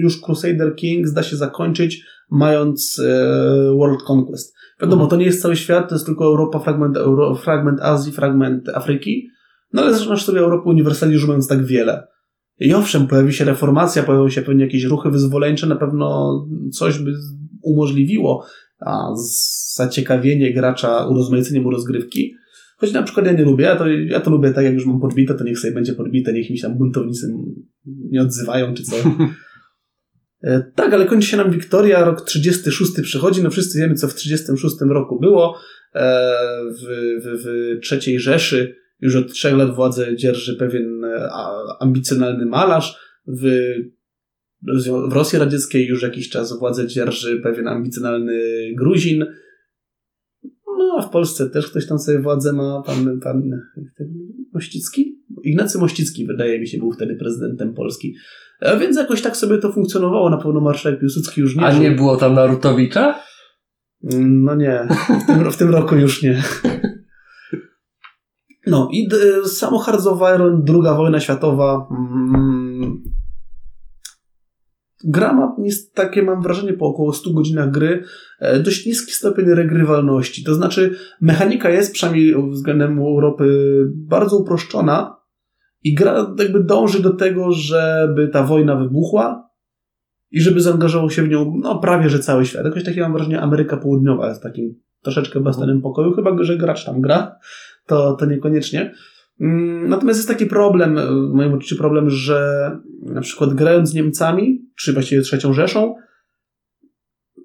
już 0.03 0.21
Crusader 0.21 0.75
Kings 0.75 1.13
da 1.13 1.23
się 1.23 1.37
zakończyć 1.37 2.05
mając 2.31 2.99
e, 2.99 3.75
World 3.79 4.01
Conquest. 4.11 4.55
Wiadomo, 4.81 5.03
mhm. 5.03 5.11
to 5.11 5.17
nie 5.17 5.27
jest 5.27 5.43
cały 5.43 5.57
świat, 5.57 5.89
to 5.89 5.95
jest 5.95 6.07
tylko 6.07 6.25
Europa, 6.25 6.59
fragment, 6.59 6.97
Euro, 6.97 7.35
fragment 7.35 7.81
Azji, 7.81 8.13
fragment 8.13 8.69
Afryki, 8.69 9.29
no 9.73 9.83
ale 9.83 9.95
zaczynasz 9.95 10.25
sobie 10.25 10.41
Europę 10.41 10.71
uniwersalizując 10.71 11.49
tak 11.49 11.65
wiele. 11.65 12.07
I 12.63 12.75
owszem, 12.75 13.07
pojawi 13.07 13.33
się 13.33 13.45
reformacja, 13.45 14.03
pojawią 14.03 14.29
się 14.29 14.43
pewnie 14.43 14.65
jakieś 14.65 14.85
ruchy 14.85 15.11
wyzwoleńcze, 15.11 15.67
na 15.67 15.77
pewno 15.77 16.33
coś 16.73 16.99
by 16.99 17.13
umożliwiło 17.63 18.47
a, 18.81 19.09
zaciekawienie 19.75 20.55
gracza 20.55 21.07
urozmaiceniem 21.07 21.69
rozgrywki. 21.69 22.35
Choć 22.77 22.93
na 22.93 23.03
przykład 23.03 23.27
ja 23.27 23.33
nie 23.33 23.45
lubię, 23.45 23.65
ja 23.65 23.77
to, 23.77 23.89
ja 23.89 24.21
to 24.21 24.31
lubię 24.31 24.51
tak, 24.51 24.65
jak 24.65 24.75
już 24.75 24.87
mam 24.87 25.01
podbite, 25.01 25.35
to 25.35 25.45
niech 25.45 25.59
sobie 25.59 25.75
będzie 25.75 25.93
podbite, 25.93 26.33
niech 26.33 26.51
mi 26.51 26.59
się 26.59 26.69
tam 26.69 26.79
buntownicy 26.79 27.35
nie 27.87 28.23
odzywają, 28.23 28.75
czy 28.75 28.83
co. 28.83 28.97
E, 30.45 30.63
tak, 30.75 30.95
ale 30.95 31.07
kończy 31.07 31.29
się 31.29 31.37
nam 31.37 31.51
Wiktoria, 31.51 32.05
rok 32.05 32.21
36 32.21 32.93
przychodzi, 33.03 33.43
no 33.43 33.51
wszyscy 33.51 33.79
wiemy, 33.79 33.95
co 33.95 34.09
w 34.09 34.15
36 34.15 34.77
roku 34.81 35.21
było. 35.21 35.59
E, 35.95 36.31
w, 36.71 36.83
w, 37.25 37.45
w 37.45 37.81
trzeciej 37.81 38.21
Rzeszy 38.21 38.77
już 39.03 39.17
od 39.17 39.33
trzech 39.33 39.57
lat 39.57 39.75
władzę 39.75 40.17
dzierży 40.17 40.57
pewien 40.57 41.05
e, 41.05 41.29
ambicjonalny 41.81 42.47
malarz. 42.47 42.99
W, 43.27 43.51
w 45.09 45.13
Rosji 45.13 45.39
Radzieckiej 45.39 45.87
już 45.87 46.03
jakiś 46.03 46.29
czas 46.29 46.59
władzę 46.59 46.87
dzierży 46.87 47.41
pewien 47.41 47.69
ambicjonalny 47.69 48.41
Gruzin. 48.77 49.27
No 50.67 50.97
a 50.99 51.03
w 51.03 51.11
Polsce 51.11 51.51
też 51.51 51.71
ktoś 51.71 51.87
tam 51.87 51.99
sobie 51.99 52.19
władzę 52.19 52.53
ma, 52.53 52.83
pan, 52.87 53.21
pan 53.21 53.51
Mościcki? 54.55 55.23
Ignacy 55.45 55.79
Mościcki, 55.79 56.27
wydaje 56.27 56.61
mi 56.61 56.69
się, 56.69 56.79
był 56.79 56.93
wtedy 56.93 57.17
prezydentem 57.17 57.75
Polski. 57.75 58.15
A 58.61 58.77
więc 58.77 58.97
jakoś 58.97 59.23
tak 59.23 59.37
sobie 59.37 59.59
to 59.59 59.73
funkcjonowało. 59.73 60.31
Na 60.31 60.37
pewno 60.37 60.61
marszałek 60.61 61.01
Piłsudski 61.01 61.41
już 61.41 61.57
nie 61.57 61.63
A 61.63 61.79
nie 61.79 61.91
było 61.91 62.17
tam 62.17 62.35
Narutowicza? 62.35 63.19
No 64.21 64.55
nie, 64.55 64.89
w 65.23 65.27
tym, 65.27 65.51
w 65.51 65.57
tym 65.57 65.71
roku 65.71 65.97
już 65.97 66.23
nie. 66.23 66.43
No 68.67 68.89
i 68.93 69.09
samo 69.45 69.79
Hearts 69.79 70.07
of 70.07 70.21
Iron, 70.35 70.65
druga 70.65 70.95
wojna 70.95 71.21
światowa. 71.21 71.89
Mm, 71.91 73.03
gra 75.05 75.33
ma, 75.33 75.57
jest 75.59 75.95
takie 75.95 76.23
mam 76.23 76.43
wrażenie, 76.43 76.73
po 76.73 76.87
około 76.87 77.13
100 77.13 77.33
godzinach 77.33 77.71
gry, 77.71 78.05
e, 78.41 78.61
dość 78.61 78.87
niski 78.87 79.13
stopień 79.13 79.47
regrywalności. 79.47 80.45
To 80.45 80.55
znaczy, 80.55 80.95
mechanika 81.21 81.71
jest 81.71 81.93
przynajmniej 81.93 82.51
względem 82.51 82.99
Europy 82.99 83.77
bardzo 83.95 84.37
uproszczona 84.37 85.17
i 85.83 85.95
gra 85.95 86.35
jakby 86.39 86.65
dąży 86.65 87.03
do 87.03 87.11
tego, 87.11 87.53
żeby 87.53 88.29
ta 88.29 88.43
wojna 88.43 88.77
wybuchła 88.77 89.51
i 90.31 90.41
żeby 90.41 90.61
zaangażował 90.61 91.11
się 91.11 91.23
w 91.23 91.29
nią 91.29 91.55
no, 91.63 91.79
prawie 91.79 92.09
że 92.09 92.19
cały 92.19 92.47
świat. 92.47 92.65
Jakoś 92.65 92.85
takie 92.85 93.01
mam 93.01 93.13
wrażenie 93.13 93.41
Ameryka 93.41 93.77
Południowa 93.77 94.29
jest 94.29 94.43
takim 94.43 94.75
troszeczkę 95.03 95.41
bastenem 95.41 95.83
pokoju, 95.83 96.13
chyba 96.13 96.45
że 96.45 96.57
gracz 96.57 96.85
tam 96.85 97.01
gra 97.01 97.37
to, 97.87 98.17
to 98.17 98.27
niekoniecznie. 98.27 98.95
Mm, 99.41 99.89
natomiast 99.89 100.19
jest 100.19 100.29
taki 100.29 100.47
problem, 100.47 100.97
w 101.31 101.35
moim 101.35 101.53
odczuciu 101.53 101.77
problem, 101.77 102.11
że 102.11 102.71
na 103.03 103.21
przykład 103.21 103.55
grając 103.55 103.91
z 103.91 103.95
Niemcami, 103.95 104.63
czy 104.77 104.93
właściwie 104.93 105.23
trzecią 105.23 105.53
Rzeszą, 105.53 105.95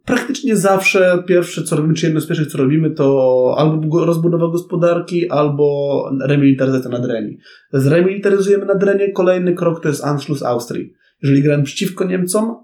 praktycznie 0.05 0.55
zawsze 0.55 1.23
pierwsze, 1.27 1.63
co 1.63 1.75
robimy, 1.75 1.93
czy 1.93 2.05
jedno 2.05 2.21
z 2.21 2.27
pierwszych, 2.27 2.47
co 2.47 2.57
robimy, 2.57 2.91
to 2.91 3.55
albo 3.57 4.05
rozbudowa 4.05 4.47
gospodarki, 4.47 5.29
albo 5.29 6.09
remilitaryzacja 6.21 6.89
na 6.89 6.99
Dreni. 6.99 7.37
Zremilitaryzujemy 7.73 8.65
na 8.65 8.75
Drenie, 8.75 9.11
kolejny 9.11 9.53
krok 9.53 9.81
to 9.81 9.87
jest 9.89 10.05
Anschluss 10.05 10.43
Austrii. 10.43 10.93
Jeżeli 11.23 11.43
gramy 11.43 11.63
przeciwko 11.63 12.05
Niemcom, 12.05 12.55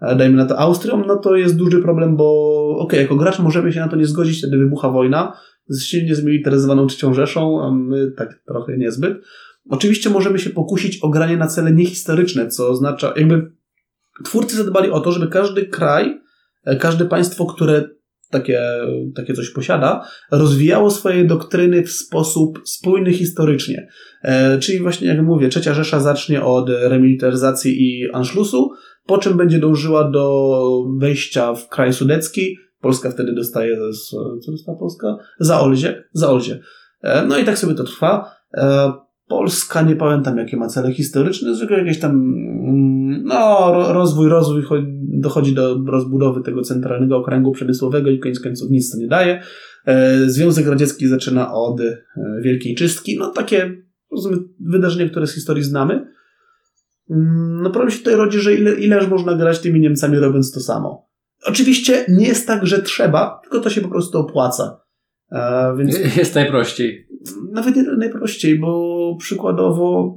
dajmy 0.00 0.36
na 0.36 0.46
to 0.46 0.58
Austrią, 0.58 1.04
no 1.06 1.16
to 1.16 1.36
jest 1.36 1.56
duży 1.56 1.82
problem, 1.82 2.16
bo 2.16 2.68
okay, 2.78 3.00
jako 3.00 3.16
gracz 3.16 3.38
możemy 3.38 3.72
się 3.72 3.80
na 3.80 3.88
to 3.88 3.96
nie 3.96 4.06
zgodzić, 4.06 4.38
wtedy 4.38 4.58
wybucha 4.58 4.90
wojna, 4.90 5.32
silnie 5.80 6.14
zmilitaryzowaną 6.14 6.86
trzecią 6.86 7.14
Rzeszą, 7.14 7.62
a 7.62 7.70
my 7.70 8.10
tak 8.16 8.42
trochę 8.46 8.78
niezbyt. 8.78 9.18
Oczywiście 9.68 10.10
możemy 10.10 10.38
się 10.38 10.50
pokusić 10.50 10.98
o 11.02 11.08
granie 11.08 11.36
na 11.36 11.46
cele 11.46 11.72
niehistoryczne, 11.72 12.48
co 12.48 12.68
oznacza, 12.68 13.14
jakby 13.16 13.52
twórcy 14.24 14.56
zadbali 14.56 14.90
o 14.90 15.00
to, 15.00 15.12
żeby 15.12 15.28
każdy 15.28 15.66
kraj, 15.66 16.20
e, 16.64 16.76
każde 16.76 17.04
państwo, 17.04 17.46
które 17.46 17.88
takie, 18.30 18.62
takie 19.14 19.34
coś 19.34 19.50
posiada, 19.50 20.04
rozwijało 20.30 20.90
swoje 20.90 21.24
doktryny 21.24 21.82
w 21.82 21.90
sposób 21.90 22.60
spójny 22.64 23.12
historycznie. 23.12 23.88
E, 24.22 24.58
czyli 24.58 24.78
właśnie, 24.78 25.08
jak 25.08 25.22
mówię, 25.22 25.48
Trzecia 25.48 25.74
Rzesza 25.74 26.00
zacznie 26.00 26.44
od 26.44 26.70
remilitaryzacji 26.70 27.82
i 27.82 28.10
Anschlussu, 28.12 28.70
po 29.06 29.18
czym 29.18 29.36
będzie 29.36 29.58
dążyła 29.58 30.10
do 30.10 30.68
wejścia 30.98 31.54
w 31.54 31.68
kraj 31.68 31.92
sudecki, 31.92 32.58
Polska 32.80 33.10
wtedy 33.10 33.32
dostaje, 33.32 33.76
co 34.44 34.52
dostała 34.52 34.78
Polska? 34.78 35.16
Za 35.40 35.60
Olzie. 35.60 36.04
Za 36.12 36.30
Olzie. 36.30 36.60
E, 37.02 37.26
no 37.26 37.38
i 37.38 37.44
tak 37.44 37.58
sobie 37.58 37.74
to 37.74 37.84
trwa. 37.84 38.30
E, 38.54 38.92
Polska, 39.28 39.82
nie 39.82 39.96
pamiętam 39.96 40.38
jakie 40.38 40.56
ma 40.56 40.68
cele 40.68 40.92
historyczne, 40.92 41.54
zwykle 41.54 41.78
jakieś 41.78 42.00
tam, 42.00 42.10
mm, 42.10 43.24
no, 43.24 43.72
rozwój, 43.92 44.28
rozwój, 44.28 44.62
dochodzi 45.02 45.54
do 45.54 45.84
rozbudowy 45.86 46.42
tego 46.42 46.62
centralnego 46.62 47.16
okręgu 47.16 47.52
przemysłowego 47.52 48.10
i 48.10 48.18
koniec 48.18 48.40
końców 48.40 48.70
nic 48.70 48.92
to 48.92 48.98
nie 48.98 49.08
daje. 49.08 49.42
E, 49.86 50.18
Związek 50.30 50.66
Radziecki 50.66 51.08
zaczyna 51.08 51.52
od 51.54 51.80
Wielkiej 52.42 52.74
Czystki, 52.74 53.16
no 53.18 53.30
takie 53.30 53.82
wydarzenia, 54.60 55.10
które 55.10 55.26
z 55.26 55.34
historii 55.34 55.64
znamy. 55.64 56.06
Mm, 57.10 57.62
No 57.62 57.70
problem 57.70 57.90
się 57.90 57.98
tutaj 57.98 58.16
rodzi, 58.16 58.38
że 58.38 58.54
ile, 58.54 58.74
ileż 58.74 59.08
można 59.08 59.34
grać 59.34 59.58
tymi 59.58 59.80
Niemcami 59.80 60.18
robiąc 60.18 60.52
to 60.52 60.60
samo. 60.60 61.07
Oczywiście 61.44 62.04
nie 62.08 62.28
jest 62.28 62.46
tak, 62.46 62.66
że 62.66 62.82
trzeba, 62.82 63.40
tylko 63.42 63.60
to 63.60 63.70
się 63.70 63.80
po 63.80 63.88
prostu 63.88 64.18
opłaca. 64.18 64.80
E, 65.32 65.74
więc 65.78 65.98
Jest 66.16 66.34
najprościej. 66.34 67.08
nawet 67.52 67.76
nie 67.76 67.82
najprościej, 67.82 68.58
bo 68.58 69.16
przykładowo 69.18 70.16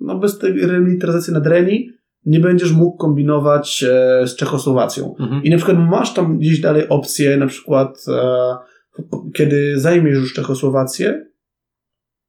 no 0.00 0.18
bez 0.18 0.38
tej 0.38 0.66
remilitaryzacji 0.66 1.32
na 1.32 1.40
Dreni 1.40 1.90
nie 2.26 2.40
będziesz 2.40 2.72
mógł 2.72 2.96
kombinować 2.96 3.84
e, 3.88 4.26
z 4.26 4.36
Czechosłowacją. 4.36 5.16
Mhm. 5.20 5.42
I 5.42 5.50
na 5.50 5.56
przykład 5.56 5.78
masz 5.78 6.14
tam 6.14 6.38
gdzieś 6.38 6.60
dalej 6.60 6.88
opcję, 6.88 7.36
na 7.36 7.46
przykład 7.46 8.04
e, 8.08 8.56
kiedy 9.34 9.78
zajmiesz 9.78 10.16
już 10.16 10.34
Czechosłowację, 10.34 11.26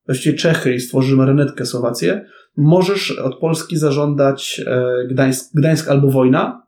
właściwie 0.06 0.38
Czechy 0.38 0.74
i 0.74 0.80
stworzysz 0.80 1.14
marionetkę 1.14 1.66
Słowację, 1.66 2.26
możesz 2.58 3.12
od 3.12 3.40
Polski 3.40 3.78
zażądać 3.78 4.62
e, 4.66 5.08
Gdańsk, 5.08 5.52
Gdańsk 5.54 5.90
albo 5.90 6.12
wojna, 6.12 6.65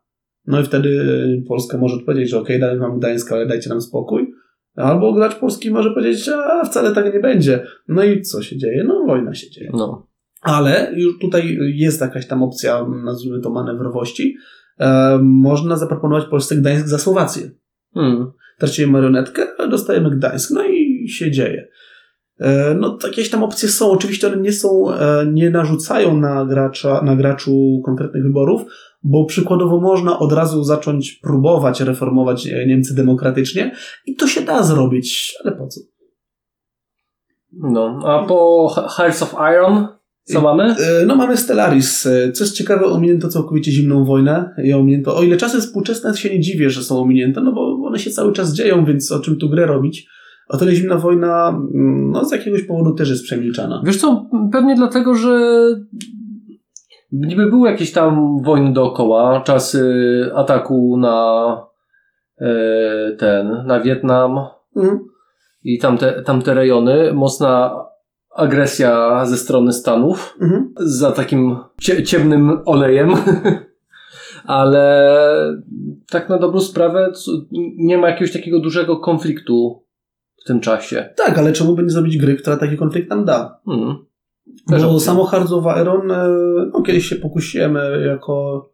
no 0.48 0.60
i 0.60 0.64
wtedy 0.64 1.42
Polska 1.48 1.78
może 1.78 1.96
odpowiedzieć, 1.96 2.30
że 2.30 2.38
okej, 2.38 2.60
damy 2.60 2.78
wam 2.78 2.98
Gdańsk, 2.98 3.32
ale 3.32 3.46
dajcie 3.46 3.68
nam 3.68 3.80
spokój. 3.80 4.34
Albo 4.76 5.12
gracz 5.12 5.34
polski 5.34 5.70
może 5.70 5.90
powiedzieć, 5.90 6.28
a 6.28 6.64
wcale 6.64 6.94
tak 6.94 7.14
nie 7.14 7.20
będzie. 7.20 7.66
No 7.88 8.04
i 8.04 8.22
co 8.22 8.42
się 8.42 8.56
dzieje? 8.56 8.84
No 8.84 9.04
wojna 9.06 9.34
się 9.34 9.50
dzieje. 9.50 9.70
No. 9.72 10.06
Ale 10.42 10.92
już 10.96 11.18
tutaj 11.18 11.58
jest 11.60 12.00
jakaś 12.00 12.26
tam 12.26 12.42
opcja, 12.42 12.86
nazwijmy 13.04 13.40
to 13.40 13.50
manewrowości. 13.50 14.36
E, 14.78 15.18
można 15.22 15.76
zaproponować 15.76 16.24
Polsce 16.24 16.56
Gdańsk 16.56 16.86
za 16.86 16.98
Słowację. 16.98 17.50
Hmm. 17.94 18.30
Tracimy 18.58 18.92
marionetkę, 18.92 19.46
ale 19.58 19.68
dostajemy 19.68 20.10
Gdańsk. 20.10 20.50
No 20.50 20.64
i 20.64 21.08
się 21.08 21.30
dzieje. 21.30 21.68
E, 22.40 22.74
No, 22.74 22.90
to 22.90 23.08
jakieś 23.08 23.30
tam 23.30 23.44
opcje 23.44 23.68
są. 23.68 23.90
Oczywiście 23.90 24.26
one 24.26 24.36
nie 24.36 24.52
są, 24.52 24.92
e, 24.92 25.26
nie 25.26 25.50
narzucają 25.50 26.16
na, 26.16 26.44
gracza, 26.44 27.02
na 27.02 27.16
graczu 27.16 27.82
konkretnych 27.84 28.22
wyborów, 28.22 28.62
bo 29.02 29.24
przykładowo 29.24 29.80
można 29.80 30.18
od 30.18 30.32
razu 30.32 30.64
zacząć 30.64 31.12
próbować 31.12 31.80
reformować 31.80 32.46
e, 32.46 32.66
Niemcy 32.66 32.94
demokratycznie 32.94 33.72
i 34.06 34.14
to 34.14 34.26
się 34.26 34.40
da 34.40 34.62
zrobić, 34.62 35.34
ale 35.44 35.56
po 35.56 35.66
co? 35.66 35.80
No. 37.52 38.00
A 38.04 38.26
po 38.26 38.68
Hearts 38.96 39.22
of 39.22 39.34
Iron 39.54 39.86
co 40.24 40.40
mamy? 40.40 40.62
E, 40.64 41.06
No 41.06 41.16
mamy 41.16 41.36
Stellaris. 41.36 42.06
E, 42.06 42.32
Co 42.32 42.44
jest 42.44 42.56
ciekawe, 42.56 42.86
ominięto 42.86 43.28
całkowicie 43.28 43.72
zimną 43.72 44.04
wojnę 44.04 44.54
i 44.64 44.72
ominięto, 44.72 45.16
o 45.16 45.22
ile 45.22 45.36
czasy 45.36 45.60
współczesne 45.60 46.16
się 46.16 46.30
nie 46.30 46.40
dziwię, 46.40 46.70
że 46.70 46.82
są 46.82 47.00
ominięte, 47.02 47.40
no 47.40 47.52
bo 47.52 47.86
one 47.86 47.98
się 47.98 48.10
cały 48.10 48.32
czas 48.32 48.54
dzieją, 48.54 48.84
więc 48.84 49.12
o 49.12 49.20
czym 49.20 49.36
tu 49.36 49.48
grę 49.48 49.66
robić? 49.66 50.08
O 50.48 50.56
tyle 50.56 50.74
zimna 50.74 50.96
wojna, 50.96 51.48
mm, 51.48 52.10
no 52.10 52.24
z 52.24 52.32
jakiegoś 52.32 52.62
powodu 52.62 52.94
też 52.94 53.10
jest 53.10 53.22
przemilczana. 53.22 53.82
Wiesz 53.84 53.96
co, 53.96 54.30
pewnie 54.52 54.74
dlatego, 54.76 55.14
że 55.14 55.40
niby 57.12 57.46
były 57.50 57.70
jakieś 57.70 57.92
tam 57.92 58.42
wojny 58.42 58.72
dookoła, 58.72 59.40
czasy 59.40 59.84
ataku 60.34 60.96
na 60.96 61.66
e, 62.40 62.46
ten, 63.18 63.66
na 63.66 63.80
Wietnam 63.80 64.38
Mhm. 64.76 64.98
i 65.64 65.78
tamte, 65.78 66.22
tamte 66.22 66.54
rejony, 66.54 67.12
mocna 67.12 67.84
agresja 68.36 69.24
ze 69.26 69.36
strony 69.36 69.72
Stanów 69.72 70.36
Mhm. 70.40 70.72
za 70.76 71.12
takim 71.12 71.56
cie, 71.80 72.02
ciemnym 72.02 72.58
olejem, 72.66 73.10
ale 74.44 75.14
tak 76.10 76.28
na 76.28 76.38
dobrą 76.38 76.60
sprawę 76.60 77.12
nie 77.76 77.98
ma 77.98 78.08
jakiegoś 78.08 78.32
takiego 78.32 78.60
dużego 78.60 78.96
konfliktu 78.96 79.84
w 80.44 80.46
tym 80.46 80.60
czasie. 80.60 81.08
Tak, 81.16 81.38
ale 81.38 81.52
czemu 81.52 81.74
by 81.74 81.82
nie 81.82 81.90
zrobić 81.90 82.18
gry, 82.18 82.34
która 82.36 82.56
taki 82.56 82.76
konflikt 82.76 83.10
nam 83.10 83.24
da? 83.24 83.60
Hmm. 83.66 83.96
Też 84.68 84.82
Bo 84.82 84.90
opcja. 84.90 85.06
samo 85.06 85.24
Hearts 85.24 85.52
of 85.52 85.64
Iron, 85.82 86.10
e, 86.10 86.28
no 86.72 86.82
kiedyś 86.82 87.06
się 87.06 87.16
pokusiłem 87.16 87.76
e, 87.76 88.00
jako, 88.06 88.66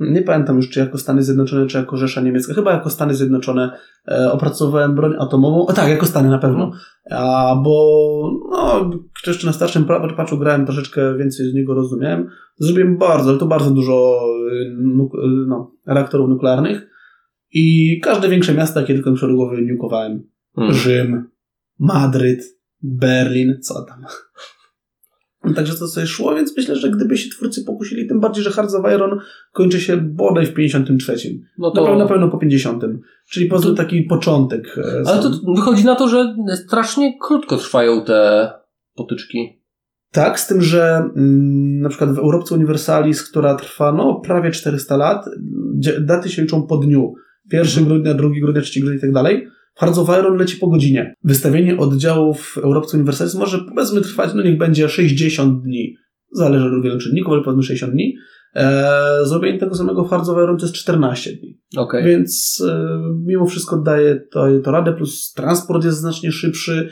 nie 0.00 0.22
pamiętam 0.22 0.56
już 0.56 0.70
czy 0.70 0.80
jako 0.80 0.98
Stany 0.98 1.22
Zjednoczone, 1.22 1.66
czy 1.66 1.78
jako 1.78 1.96
Rzesza 1.96 2.20
Niemiecka, 2.20 2.54
chyba 2.54 2.72
jako 2.72 2.90
Stany 2.90 3.14
Zjednoczone 3.14 3.78
e, 4.08 4.32
opracowałem 4.32 4.94
broń 4.94 5.14
atomową, 5.18 5.66
o 5.66 5.72
tak, 5.72 5.90
jako 5.90 6.06
Stany 6.06 6.28
na 6.28 6.38
pewno, 6.38 6.72
a 7.10 7.54
bo 7.64 8.30
no, 8.50 8.90
jeszcze 9.26 9.46
na 9.46 9.52
starszym 9.52 9.84
patchu 10.16 10.38
grałem 10.38 10.66
troszeczkę 10.66 11.16
więcej 11.16 11.50
z 11.50 11.54
niego 11.54 11.74
rozumiałem, 11.74 12.28
zrobiłem 12.58 12.98
bardzo, 12.98 13.30
ale 13.30 13.38
to 13.38 13.46
bardzo 13.46 13.70
dużo 13.70 14.20
no, 15.46 15.72
reaktorów 15.86 16.28
nuklearnych 16.28 16.94
i 17.52 18.00
każde 18.02 18.28
większe 18.28 18.54
miasto, 18.54 18.80
jakie 18.80 18.94
tylko 18.94 19.10
mi 19.10 19.16
przyszło 19.16 19.28
do 19.28 19.34
głowy, 19.34 19.62
niukowałem. 19.62 20.22
Hmm. 20.56 20.74
Rzym, 20.74 21.28
Madryt, 21.78 22.44
Berlin, 22.82 23.58
co 23.62 23.82
tam. 23.82 24.04
Także 25.56 25.74
to 25.74 25.86
sobie 25.88 26.06
szło, 26.06 26.34
więc 26.34 26.56
myślę, 26.56 26.76
że 26.76 26.90
gdyby 26.90 27.16
się 27.16 27.30
twórcy 27.30 27.64
pokusili, 27.64 28.06
tym 28.06 28.20
bardziej, 28.20 28.44
że 28.44 28.50
Hearts 28.50 28.74
of 28.74 28.92
Iron 28.94 29.18
kończy 29.52 29.80
się 29.80 29.96
bodaj 29.96 30.46
w 30.46 30.54
53. 30.54 31.16
No 31.58 31.68
Na 31.68 31.74
pewno, 31.74 31.98
na 31.98 32.04
to, 32.04 32.08
pewno 32.08 32.28
po 32.28 32.38
50. 32.38 32.82
Czyli 33.30 33.46
po 33.46 33.60
To- 33.60 33.74
taki 33.74 34.02
początek. 34.02 34.78
e, 34.78 34.82
ale 35.08 35.22
sam. 35.22 35.32
to 35.32 35.52
wychodzi 35.54 35.84
na 35.84 35.94
to, 35.94 36.08
że 36.08 36.34
strasznie 36.66 37.18
krótko 37.22 37.56
trwają 37.56 38.04
te 38.04 38.50
potyczki. 38.94 39.60
Tak, 40.12 40.40
z 40.40 40.46
tym, 40.46 40.62
że 40.62 40.96
mm, 41.16 41.80
na 41.80 41.88
przykład 41.88 42.14
w 42.14 42.18
Europce 42.18 42.54
Universalis, 42.54 43.22
która 43.30 43.54
trwa 43.54 43.92
no, 43.92 44.14
prawie 44.24 44.50
400 44.50 44.96
lat, 44.96 45.24
daty 46.00 46.28
się 46.28 46.42
liczą 46.42 46.66
po 46.66 46.76
dniu. 46.76 47.14
1 47.52 47.66
Mhm. 47.68 47.86
grudnia, 47.86 48.14
2 48.14 48.28
grudnia, 48.40 48.62
3 48.62 48.80
grudnia 48.80 48.98
i 48.98 49.00
tak 49.00 49.12
dalej. 49.12 49.48
Hearts 49.76 49.98
of 49.98 50.08
Iron 50.20 50.36
leci 50.36 50.56
po 50.56 50.66
godzinie. 50.68 51.14
Wystawienie 51.24 51.76
oddziałów 51.78 52.40
w 52.54 52.58
Europce 52.58 52.96
Universalis 52.96 53.34
może 53.34 53.58
powiedzmy 53.58 54.00
trwać, 54.00 54.30
no 54.34 54.42
niech 54.42 54.58
będzie 54.58 54.88
60 54.88 55.62
dni. 55.62 55.94
Zależy 56.32 56.66
od 56.66 56.82
wielu 56.82 56.98
czynników, 56.98 57.32
ale 57.32 57.42
powiedzmy 57.42 57.62
60 57.62 57.92
dni. 57.92 58.14
Eee, 58.54 58.64
zrobienie 59.26 59.58
tego 59.58 59.74
samego 59.74 60.04
w 60.04 60.10
Hearts 60.10 60.28
of 60.28 60.36
Iron 60.38 60.56
to 60.58 60.64
jest 60.64 60.74
14 60.74 61.30
dni. 61.32 61.58
Okej. 61.76 62.04
Więc 62.04 62.62
e, 62.68 62.98
mimo 63.26 63.46
wszystko 63.46 63.76
daje 63.76 64.20
to, 64.32 64.46
to 64.64 64.70
radę, 64.70 64.92
plus 64.92 65.32
transport 65.32 65.84
jest 65.84 65.98
znacznie 65.98 66.32
szybszy. 66.32 66.88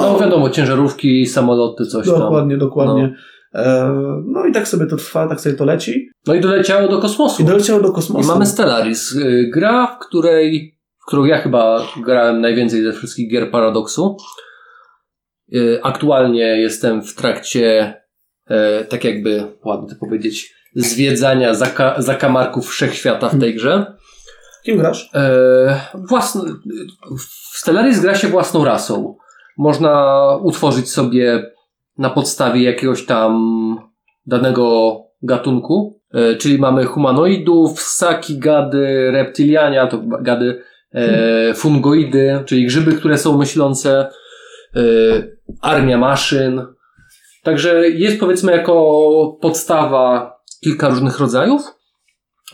No 0.00 0.18
wiadomo, 0.20 0.50
ciężarówki, 0.50 1.26
samoloty, 1.26 1.86
coś 1.86 2.06
tam. 2.06 2.18
Dokładnie, 2.18 2.56
dokładnie. 2.58 3.14
E, 3.54 3.92
No 4.26 4.46
i 4.46 4.52
tak 4.52 4.68
sobie 4.68 4.86
to 4.86 4.96
trwa, 4.96 5.28
tak 5.28 5.40
sobie 5.40 5.54
to 5.56 5.64
leci. 5.64 6.08
No 6.26 6.34
i 6.34 6.40
doleciało 6.40 6.88
do 6.88 6.98
kosmosu. 6.98 7.42
I 7.42 7.46
doleciało 7.46 7.80
do 7.82 7.88
I 7.88 7.92
kosmosu. 7.92 8.28
mamy 8.28 8.46
Stellaris. 8.46 9.12
y, 9.16 9.50
Gra, 9.54 9.86
w 9.86 9.98
której, 10.06 10.78
w 11.02 11.06
którą 11.06 11.24
ja 11.24 11.38
chyba 11.38 11.86
grałem 12.04 12.40
najwięcej 12.40 12.82
ze 12.82 12.92
wszystkich 12.92 13.30
gier 13.30 13.50
Paradoxu. 13.50 14.16
Y, 15.54 15.80
Aktualnie 15.82 16.42
jestem 16.42 17.02
w 17.02 17.14
trakcie, 17.14 17.94
e, 18.46 18.84
tak 18.84 19.04
jakby, 19.04 19.46
ładnie 19.64 19.88
to 19.88 19.94
powiedzieć, 20.00 20.54
zwiedzania 20.74 21.54
zaka, 21.54 21.94
zakamarków 21.98 22.68
wszechświata 22.68 23.28
w 23.28 23.40
tej 23.40 23.54
grze. 23.54 23.96
Kim 24.64 24.78
grasz? 24.78 25.10
E, 25.14 25.80
własno, 25.94 26.44
w 27.18 27.58
Stellaris 27.58 28.00
gra 28.00 28.14
się 28.14 28.28
własną 28.28 28.64
rasą. 28.64 29.16
Można 29.58 30.16
utworzyć 30.42 30.90
sobie 30.90 31.50
na 31.98 32.10
podstawie 32.10 32.62
jakiegoś 32.62 33.06
tam 33.06 33.40
danego 34.26 34.96
gatunku. 35.22 36.00
E, 36.14 36.36
czyli 36.36 36.58
mamy 36.58 36.84
humanoidów, 36.84 37.80
ssaki, 37.80 38.38
gady, 38.38 39.10
reptiliania, 39.10 39.86
to 39.86 39.98
gady, 40.22 40.62
e, 40.94 41.54
fungoidy, 41.54 42.42
czyli 42.46 42.66
grzyby, 42.66 42.92
które 42.92 43.18
są 43.18 43.38
myślące, 43.38 44.10
e, 44.76 44.80
armia 45.62 45.98
maszyn. 45.98 46.66
Także 47.42 47.88
jest 47.88 48.20
powiedzmy 48.20 48.52
jako 48.52 49.38
podstawa 49.40 50.34
kilka 50.64 50.88
różnych 50.88 51.20
rodzajów. 51.20 51.62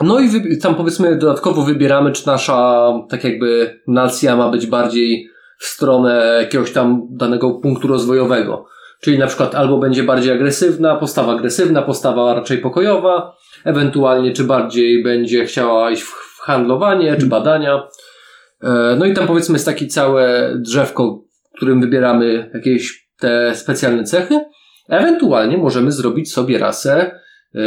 No 0.00 0.20
i 0.20 0.58
tam 0.58 0.74
powiedzmy 0.74 1.16
dodatkowo 1.16 1.62
wybieramy, 1.62 2.12
czy 2.12 2.26
nasza 2.26 2.92
tak 3.08 3.24
jakby 3.24 3.80
nacja 3.86 4.36
ma 4.36 4.50
być 4.50 4.66
bardziej 4.66 5.28
w 5.58 5.64
stronę 5.64 6.38
jakiegoś 6.40 6.72
tam 6.72 7.06
danego 7.10 7.50
punktu 7.50 7.88
rozwojowego. 7.88 8.66
Czyli 9.00 9.18
na 9.18 9.26
przykład 9.26 9.54
albo 9.54 9.78
będzie 9.78 10.02
bardziej 10.02 10.32
agresywna, 10.32 10.96
postawa 10.96 11.32
agresywna, 11.32 11.82
postawa 11.82 12.34
raczej 12.34 12.58
pokojowa, 12.58 13.36
ewentualnie 13.64 14.32
czy 14.32 14.44
bardziej 14.44 15.02
będzie 15.02 15.44
chciała 15.44 15.90
iść 15.90 16.02
w 16.02 16.40
handlowanie, 16.40 17.16
czy 17.20 17.26
badania. 17.26 17.88
E, 18.62 18.96
No 18.98 19.04
i 19.06 19.14
tam 19.14 19.26
powiedzmy 19.26 19.54
jest 19.54 19.66
takie 19.66 19.86
całe 19.86 20.54
drzewko, 20.58 21.24
w 21.52 21.56
którym 21.56 21.80
wybieramy 21.80 22.50
jakieś 22.54 23.10
te 23.18 23.54
specjalne 23.54 24.04
cechy. 24.04 24.40
Ewentualnie 24.88 25.58
możemy 25.58 25.92
zrobić 25.92 26.32
sobie 26.32 26.58
rasę 26.58 27.20
e, 27.54 27.60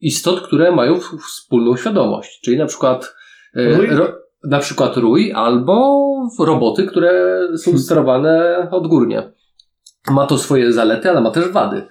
istot, 0.00 0.40
które 0.40 0.72
mają 0.72 1.00
wspólną 1.28 1.76
świadomość. 1.76 2.40
Czyli 2.44 2.58
na 2.58 2.66
przykład 2.66 3.14
e, 3.56 3.96
ro, 3.96 4.08
na 4.44 4.58
przykład 4.58 4.96
rój 4.96 5.32
albo 5.32 6.02
roboty, 6.38 6.86
które 6.86 7.40
są 7.56 7.78
sterowane 7.78 8.68
odgórnie. 8.70 9.32
Ma 10.10 10.26
to 10.26 10.38
swoje 10.38 10.72
zalety, 10.72 11.10
ale 11.10 11.20
ma 11.20 11.30
też 11.30 11.48
wady. 11.48 11.82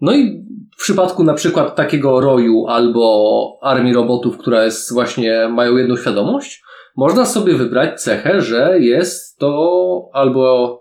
No 0.00 0.14
i 0.14 0.44
w 0.74 0.82
przypadku 0.82 1.24
na 1.24 1.34
przykład 1.34 1.76
takiego 1.76 2.20
roju 2.20 2.66
albo 2.66 3.58
armii 3.62 3.94
robotów, 3.94 4.38
która 4.38 4.64
jest 4.64 4.92
właśnie, 4.92 5.48
mają 5.48 5.76
jedną 5.76 5.96
świadomość, 5.96 6.63
można 6.96 7.26
sobie 7.26 7.54
wybrać 7.54 8.02
cechę, 8.02 8.42
że 8.42 8.80
jest 8.80 9.38
to 9.38 10.10
albo 10.12 10.80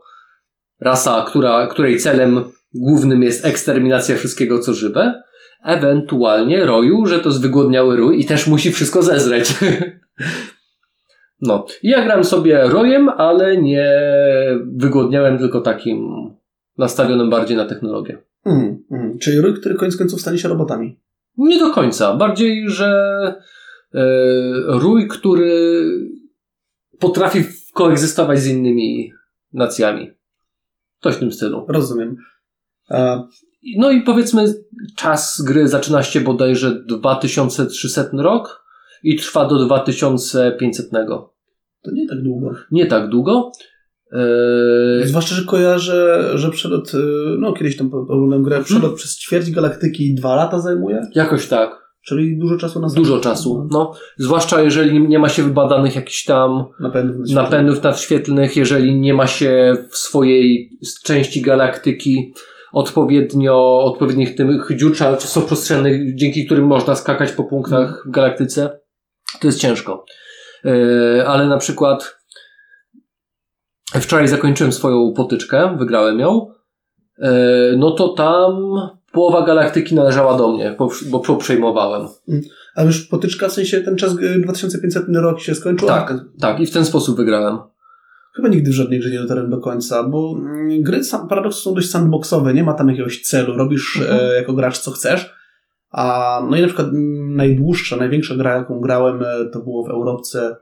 rasa, 0.81 1.25
która, 1.27 1.67
której 1.67 1.99
celem 1.99 2.43
głównym 2.73 3.23
jest 3.23 3.45
eksterminacja 3.45 4.15
wszystkiego, 4.15 4.59
co 4.59 4.73
żywe, 4.73 5.23
ewentualnie 5.63 6.65
roju, 6.65 7.05
że 7.05 7.19
to 7.19 7.29
jest 7.29 7.41
wygłodniały 7.41 7.97
rój 7.97 8.19
i 8.19 8.25
też 8.25 8.47
musi 8.47 8.71
wszystko 8.71 9.01
zezreć. 9.01 9.53
no. 11.41 11.65
Ja 11.83 12.03
gram 12.03 12.23
sobie 12.23 12.63
rojem, 12.67 13.09
ale 13.09 13.57
nie 13.57 13.91
wygłodniałem, 14.75 15.37
tylko 15.37 15.61
takim 15.61 16.09
nastawionym 16.77 17.29
bardziej 17.29 17.57
na 17.57 17.65
technologię. 17.65 18.17
Mm, 18.45 18.83
mm. 18.91 19.17
Czyli 19.19 19.41
rój, 19.41 19.53
który 19.53 19.75
koniec 19.75 19.97
końców 19.97 20.21
stanie 20.21 20.37
się 20.37 20.47
robotami. 20.47 20.99
Nie 21.37 21.59
do 21.59 21.71
końca. 21.71 22.13
Bardziej, 22.13 22.69
że 22.69 23.13
rój, 24.67 25.07
który 25.07 25.83
potrafi 26.99 27.43
koegzystować 27.73 28.39
z 28.39 28.47
innymi 28.47 29.13
nacjami. 29.53 30.11
Coś 31.01 31.15
w 31.15 31.19
tym 31.19 31.31
stylu. 31.31 31.65
Rozumiem. 31.69 32.15
A, 32.89 33.27
No 33.77 33.91
i 33.91 34.01
powiedzmy, 34.01 34.53
czas 34.95 35.41
gry 35.41 35.67
zaczyna 35.67 36.03
się 36.03 36.21
bodajże 36.21 36.83
2300 36.87 38.09
rok 38.13 38.65
i 39.03 39.15
trwa 39.15 39.45
do 39.45 39.65
2500. 39.65 40.89
to 41.81 41.91
nie 41.91 42.07
tak 42.07 42.21
długo. 42.23 42.51
Nie 42.71 42.85
tak 42.85 43.09
długo. 43.09 43.51
Eee, 44.11 45.07
Zwłaszcza, 45.07 45.35
że 45.35 45.43
kojarzę, 45.43 46.31
że 46.35 46.49
przelot, 46.49 46.93
y, 46.93 46.97
no 47.39 47.53
kiedyś 47.53 47.77
tam 47.77 47.93
oglądałem 47.93 48.43
grę, 48.43 48.63
przelot 48.63 48.95
przez 48.95 49.19
ćwierć 49.19 49.51
galaktyki 49.51 50.15
dwa 50.15 50.35
lata 50.35 50.59
zajmuje, 50.59 51.01
jakoś 51.15 51.47
tak. 51.47 51.82
Czyli 52.05 52.37
dużo 52.37 52.57
czasu 52.57 52.79
na 52.79 52.87
Dużo 52.87 53.19
czasu. 53.19 53.67
No, 53.71 53.93
zwłaszcza 54.17 54.61
jeżeli 54.61 55.07
nie 55.07 55.19
ma 55.19 55.29
się 55.29 55.43
wybadanych 55.43 55.95
jakichś 55.95 56.25
tam 56.25 56.65
napędów. 56.79 57.29
napędów 57.29 57.83
nadświetlnych, 57.83 58.57
jeżeli 58.57 58.99
nie 58.99 59.13
ma 59.13 59.27
się 59.27 59.75
w 59.89 59.97
swojej 59.97 60.71
części 61.03 61.41
galaktyki 61.41 62.33
odpowiednio, 62.73 63.83
odpowiednich 63.83 64.35
tych 64.35 64.77
dziur 64.77 64.95
czasoprzestrzennych, 64.95 66.15
dzięki 66.15 66.45
którym 66.45 66.65
można 66.65 66.95
skakać 66.95 67.31
po 67.31 67.43
punktach 67.43 68.03
w 68.07 68.11
galaktyce, 68.11 68.79
to 69.39 69.47
jest 69.47 69.59
ciężko. 69.59 70.05
Yy, 70.63 71.27
ale 71.27 71.47
na 71.47 71.57
przykład 71.57 72.15
wczoraj 73.93 74.27
zakończyłem 74.27 74.71
swoją 74.71 75.13
potyczkę, 75.15 75.77
wygrałem 75.77 76.19
ją, 76.19 76.47
yy, 77.17 77.27
no 77.77 77.91
to 77.91 78.09
tam 78.09 78.53
połowa 79.13 79.45
galaktyki 79.45 79.95
należała 79.95 80.37
do 80.37 80.51
mnie, 80.51 80.75
bo, 80.79 80.89
bo 81.09 81.35
przejmowałem. 81.37 82.07
A 82.75 82.83
już 82.83 83.07
potyczka, 83.07 83.47
w 83.49 83.53
sensie 83.53 83.81
ten 83.81 83.95
czas, 83.95 84.13
y, 84.17 84.39
2500 84.39 85.05
rok 85.15 85.39
się 85.39 85.55
skończył? 85.55 85.87
Tak, 85.87 86.13
tak, 86.39 86.59
i 86.59 86.65
w 86.65 86.71
ten 86.71 86.85
sposób 86.85 87.17
wygrałem. 87.17 87.57
Chyba 88.35 88.47
nigdy 88.47 88.71
w 88.71 88.73
żadnej 88.73 88.99
grze 88.99 89.09
nie 89.09 89.19
dotarłem 89.19 89.49
do 89.49 89.57
końca, 89.57 90.03
bo 90.03 90.35
mm, 90.39 90.81
gry 90.81 91.03
sam- 91.03 91.27
paradoksu 91.27 91.61
są 91.61 91.73
dość 91.75 91.89
sandboxowe, 91.89 92.53
nie 92.53 92.63
ma 92.63 92.73
tam 92.73 92.89
jakiegoś 92.89 93.21
celu, 93.21 93.57
robisz 93.57 93.97
Mhm. 94.01 94.19
e, 94.19 94.33
jako 94.35 94.53
gracz 94.53 94.77
co 94.77 94.91
chcesz. 94.91 95.33
A 95.91 96.41
no 96.49 96.57
i 96.57 96.61
na 96.61 96.67
przykład 96.67 96.87
mm, 96.87 97.35
najdłuższa, 97.35 97.95
największa 97.95 98.35
gra, 98.35 98.55
jaką 98.55 98.79
grałem, 98.79 99.23
e, 99.23 99.49
to 99.53 99.59
było 99.59 99.85
w 99.85 99.89
Europce. 99.89 100.55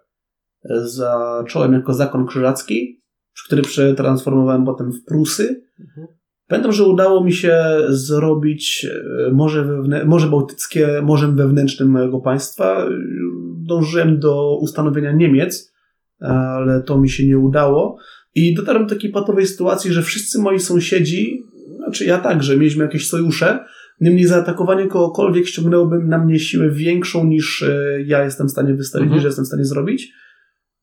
E, 0.70 0.88
Zacząłem 0.88 1.74
jako 1.74 1.94
zakon 1.94 2.26
krzyżacki, 2.28 3.02
który 3.46 3.62
przetransformowałem 3.62 4.66
potem 4.66 4.92
w 4.92 5.04
Prusy. 5.06 5.64
Mhm. 5.80 6.08
Pamiętam, 6.52 6.72
że 6.72 6.84
udało 6.84 7.24
mi 7.24 7.34
się 7.34 7.60
zrobić 7.90 8.88
e, 9.28 9.32
Morze, 9.32 9.64
wewnę- 9.66 10.06
Morze 10.06 10.28
Bałtyckie 10.28 11.02
morzem 11.04 11.36
wewnętrznym 11.36 11.90
mojego 11.90 12.20
państwa. 12.20 12.88
Dążyłem 13.58 14.20
do 14.20 14.58
ustanowienia 14.62 15.12
Niemiec, 15.12 15.74
ale 16.20 16.84
to 16.84 17.00
mi 17.00 17.10
się 17.10 17.28
nie 17.28 17.38
udało. 17.38 17.98
I 18.36 18.54
dotarłem 18.56 18.88
do 18.88 18.96
takiej 18.96 19.12
patowej 19.12 19.46
sytuacji, 19.48 19.94
że 19.94 20.02
wszyscy 20.02 20.40
moi 20.40 20.60
sąsiedzi, 20.60 21.44
znaczy 21.78 22.06
ja 22.06 22.18
także, 22.18 22.58
mieliśmy 22.58 22.84
jakieś 22.84 23.08
sojusze, 23.08 23.66
niemniej 24.02 24.26
zaatakowanie 24.26 24.88
kogokolwiek 24.88 25.48
ściągnęłoby 25.48 26.00
na 26.00 26.26
mnie 26.26 26.40
siłę 26.40 26.70
większą 26.70 27.26
niż 27.26 27.64
e, 27.64 28.02
ja 28.06 28.24
jestem 28.24 28.48
w 28.48 28.52
stanie 28.52 28.74
wystawić, 28.74 29.04
Mhm. 29.04 29.18
niż 29.20 29.26
jestem 29.26 29.46
w 29.46 29.48
stanie 29.48 29.66
zrobić. 29.66 30.14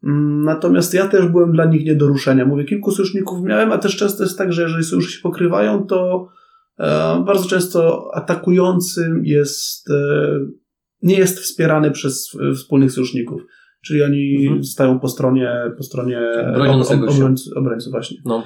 Mm, 0.04 0.44
Natomiast 0.44 0.94
ja 0.94 1.08
też 1.08 1.26
byłem 1.28 1.52
dla 1.52 1.64
nich 1.64 1.84
nie 1.84 1.94
do 1.94 2.06
ruszenia. 2.06 2.46
Mówię, 2.46 2.64
kilku 2.64 2.90
sojuszników 2.90 3.42
miałem, 3.42 3.72
a 3.72 3.78
też 3.78 3.96
często 3.96 4.22
jest 4.22 4.38
tak, 4.38 4.52
że 4.52 4.62
jeżeli 4.62 4.84
sojusze 4.84 5.11
się 5.11 5.22
pokrywają, 5.22 5.87
to 5.87 6.28
e, 6.78 7.22
bardzo 7.26 7.48
często 7.48 8.11
atakującym 8.14 9.24
jest, 9.24 9.90
e, 9.90 10.38
nie 11.02 11.18
jest 11.18 11.38
wspierany 11.38 11.90
przez 11.90 12.37
wspólnych 12.54 12.92
sojuszników. 12.92 13.42
Czyli 13.84 14.02
oni 14.02 14.46
Mhm. 14.46 14.64
stają 14.64 15.00
po 15.00 15.08
stronie, 15.08 15.52
po 15.76 15.82
stronie 15.82 16.20
Broniącego 16.54 17.06
obrońców 17.56 17.92
właśnie. 17.92 18.16
No. 18.24 18.44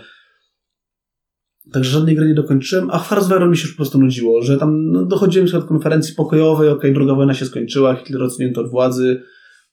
Także 1.73 1.91
żadnej 1.91 2.17
gry 2.17 2.27
nie 2.27 2.35
dokończyłem, 2.35 2.91
a 2.91 2.99
Hearts 2.99 3.29
mi 3.29 3.57
się 3.57 3.63
już 3.63 3.73
po 3.73 3.77
prostu 3.77 3.99
nudziło, 3.99 4.43
że 4.43 4.59
tam 4.59 4.91
no, 4.91 5.05
dochodziłem 5.05 5.49
się 5.49 5.59
od 5.59 5.65
konferencji 5.65 6.15
pokojowej, 6.15 6.69
okej, 6.69 6.93
druga 6.93 7.15
wojna 7.15 7.35
się 7.35 7.47
skończyła, 7.47 7.95
Hitler 7.95 8.23
odsunięto 8.23 8.61
od 8.61 8.71
władzy, 8.71 9.23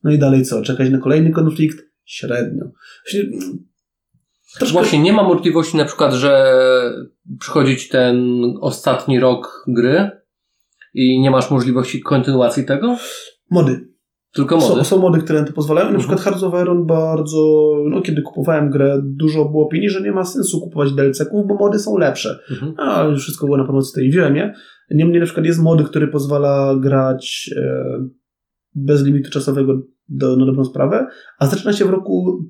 no 0.03 0.11
i 0.11 0.17
dalej 0.19 0.43
co, 0.45 0.61
czekać 0.61 0.89
na 0.89 0.97
kolejny 0.97 1.31
konflikt? 1.31 1.77
Średnio. 2.05 2.65
Właśnie, 3.03 3.19
mm, 3.21 3.65
troszkę- 4.57 4.73
Właśnie 4.73 4.99
nie 4.99 5.13
ma 5.13 5.23
możliwości 5.23 5.77
na 5.77 5.85
przykład, 5.85 6.13
że 6.13 6.53
przychodzi 7.39 7.77
ci 7.77 7.89
ten 7.89 8.43
ostatni 8.61 9.19
rok 9.19 9.63
gry 9.67 10.11
i 10.93 11.21
nie 11.21 11.31
masz 11.31 11.51
możliwości 11.51 12.01
kontynuacji 12.01 12.65
tego? 12.65 12.97
Mody. 13.51 13.89
Tylko 14.33 14.57
mody. 14.57 14.67
Są, 14.75 14.83
są 14.83 14.97
mody, 15.01 15.19
które 15.21 15.39
na 15.41 15.47
to 15.47 15.53
pozwalają. 15.53 15.85
Na 15.85 15.89
Mhm. 15.95 15.99
przykład 15.99 16.21
Hearts 16.21 16.43
of 16.43 16.61
Iron 16.61 16.85
bardzo, 16.85 17.71
no 17.85 18.01
kiedy 18.01 18.21
kupowałem 18.21 18.69
grę, 18.69 18.99
dużo 19.03 19.45
było 19.45 19.65
opinii, 19.65 19.89
że 19.89 20.01
nie 20.01 20.11
ma 20.11 20.25
sensu 20.25 20.61
kupować 20.61 20.91
DLC-ków, 20.91 21.47
bo 21.47 21.55
mody 21.55 21.79
są 21.79 21.97
lepsze. 21.97 22.39
Mhm. 22.51 22.73
A 22.77 23.15
wszystko 23.15 23.45
było 23.45 23.57
na 23.57 23.63
promocji, 23.63 24.05
i 24.05 24.09
wziąłem 24.11 24.35
je. 24.35 24.53
Niemniej 24.91 25.19
na 25.19 25.25
przykład 25.25 25.45
jest 25.45 25.59
mody, 25.59 25.83
który 25.83 26.07
pozwala 26.07 26.75
grać 26.79 27.49
e, 27.57 27.83
bez 28.85 29.03
limitu 29.03 29.31
czasowego 29.31 29.81
do, 30.09 30.35
na 30.35 30.45
dobrą 30.45 30.65
sprawę, 30.65 31.07
a 31.39 31.47
zaczyna 31.47 31.73
się 31.73 31.85
w 31.85 31.89
roku, 31.89 32.45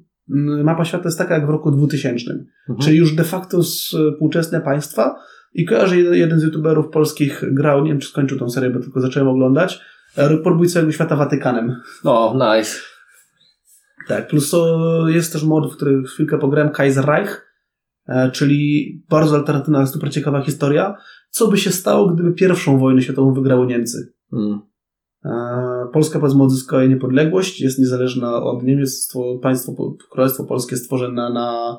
mapa 0.63 0.85
świata 0.85 1.03
jest 1.05 1.17
taka 1.17 1.33
jak 1.33 1.47
w 1.47 1.49
roku 1.49 1.71
2000, 1.71 2.31
Mhm. 2.31 2.45
czyli 2.79 2.97
już 2.97 3.15
de 3.15 3.23
facto 3.23 3.61
współczesne 3.61 4.61
państwa 4.61 5.15
i 5.53 5.65
kojarzę 5.65 5.97
jeden, 5.97 6.13
jeden 6.13 6.39
z 6.39 6.43
youtuberów 6.43 6.89
polskich 6.89 7.43
grał, 7.53 7.83
nie 7.83 7.91
wiem 7.91 7.99
czy 7.99 8.07
skończył 8.07 8.39
tą 8.39 8.49
serię, 8.49 8.69
bo 8.69 8.79
tylko 8.79 9.01
zacząłem 9.01 9.27
oglądać, 9.29 9.81
e, 10.17 10.37
Podbój 10.37 10.67
całego 10.67 10.91
świata 10.91 11.15
Watykanem. 11.15 11.75
O, 12.03 12.33
nice. 12.33 12.77
Tak, 14.07 14.27
plus 14.27 14.49
to 14.49 15.05
jest 15.07 15.33
też 15.33 15.43
mod, 15.43 15.73
w 15.73 15.75
który 15.75 16.03
chwilkę 16.03 16.37
pograłem, 16.37 16.69
Kaiserreich, 16.69 17.47
e, 18.07 18.31
czyli 18.31 18.91
bardzo 19.09 19.35
alternatywna, 19.35 19.85
super 19.85 20.11
ciekawa 20.11 20.41
historia. 20.41 20.95
Co 21.29 21.47
by 21.47 21.57
się 21.57 21.71
stało, 21.71 22.13
gdyby 22.13 22.33
pierwszą 22.33 22.77
wojnę 22.77 23.01
światową 23.01 23.33
wygrały 23.33 23.67
Niemcy? 23.67 24.13
Mm. 24.33 24.59
E, 25.25 25.29
Polska 25.93 26.19
powiedzmy 26.19 26.43
odzyskała 26.43 26.85
niepodległość, 26.85 27.61
jest 27.61 27.79
niezależna 27.79 28.43
od 28.43 28.63
Niemiec, 28.63 28.89
stwo- 28.89 29.39
państwo, 29.39 29.95
królestwo 30.11 30.43
polskie 30.43 30.77
stworzone 30.77 31.33
na 31.33 31.77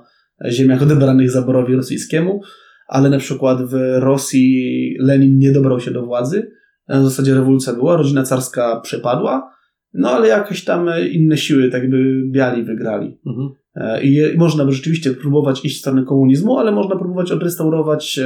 ziemiach 0.50 0.82
odebranych 0.82 1.30
zaborowi 1.30 1.76
rosyjskiemu, 1.76 2.40
ale 2.88 3.10
na 3.10 3.18
przykład 3.18 3.62
w 3.62 3.74
Rosji 3.98 4.96
Lenin 5.00 5.38
nie 5.38 5.52
dobrał 5.52 5.80
się 5.80 5.90
do 5.90 6.06
władzy, 6.06 6.50
E, 6.90 7.00
w 7.00 7.04
zasadzie 7.04 7.34
rewolucja 7.34 7.72
była, 7.72 7.96
rodzina 7.96 8.22
carska 8.22 8.80
przepadła, 8.80 9.54
no 9.94 10.10
ale 10.10 10.28
jakieś 10.28 10.64
tam 10.64 10.90
inne 11.12 11.36
siły, 11.36 11.68
tak 11.70 11.82
jakby 11.82 12.22
biali 12.30 12.64
wygrali. 12.64 13.20
Mhm. 13.26 13.48
E, 13.74 14.02
I 14.02 14.38
można 14.38 14.64
by 14.64 14.72
rzeczywiście 14.72 15.10
próbować 15.10 15.64
iść 15.64 15.76
w 15.76 15.80
stronę 15.80 16.04
komunizmu, 16.04 16.58
ale 16.58 16.72
można 16.72 16.96
próbować 16.96 17.32
odrestaurować 17.32 18.20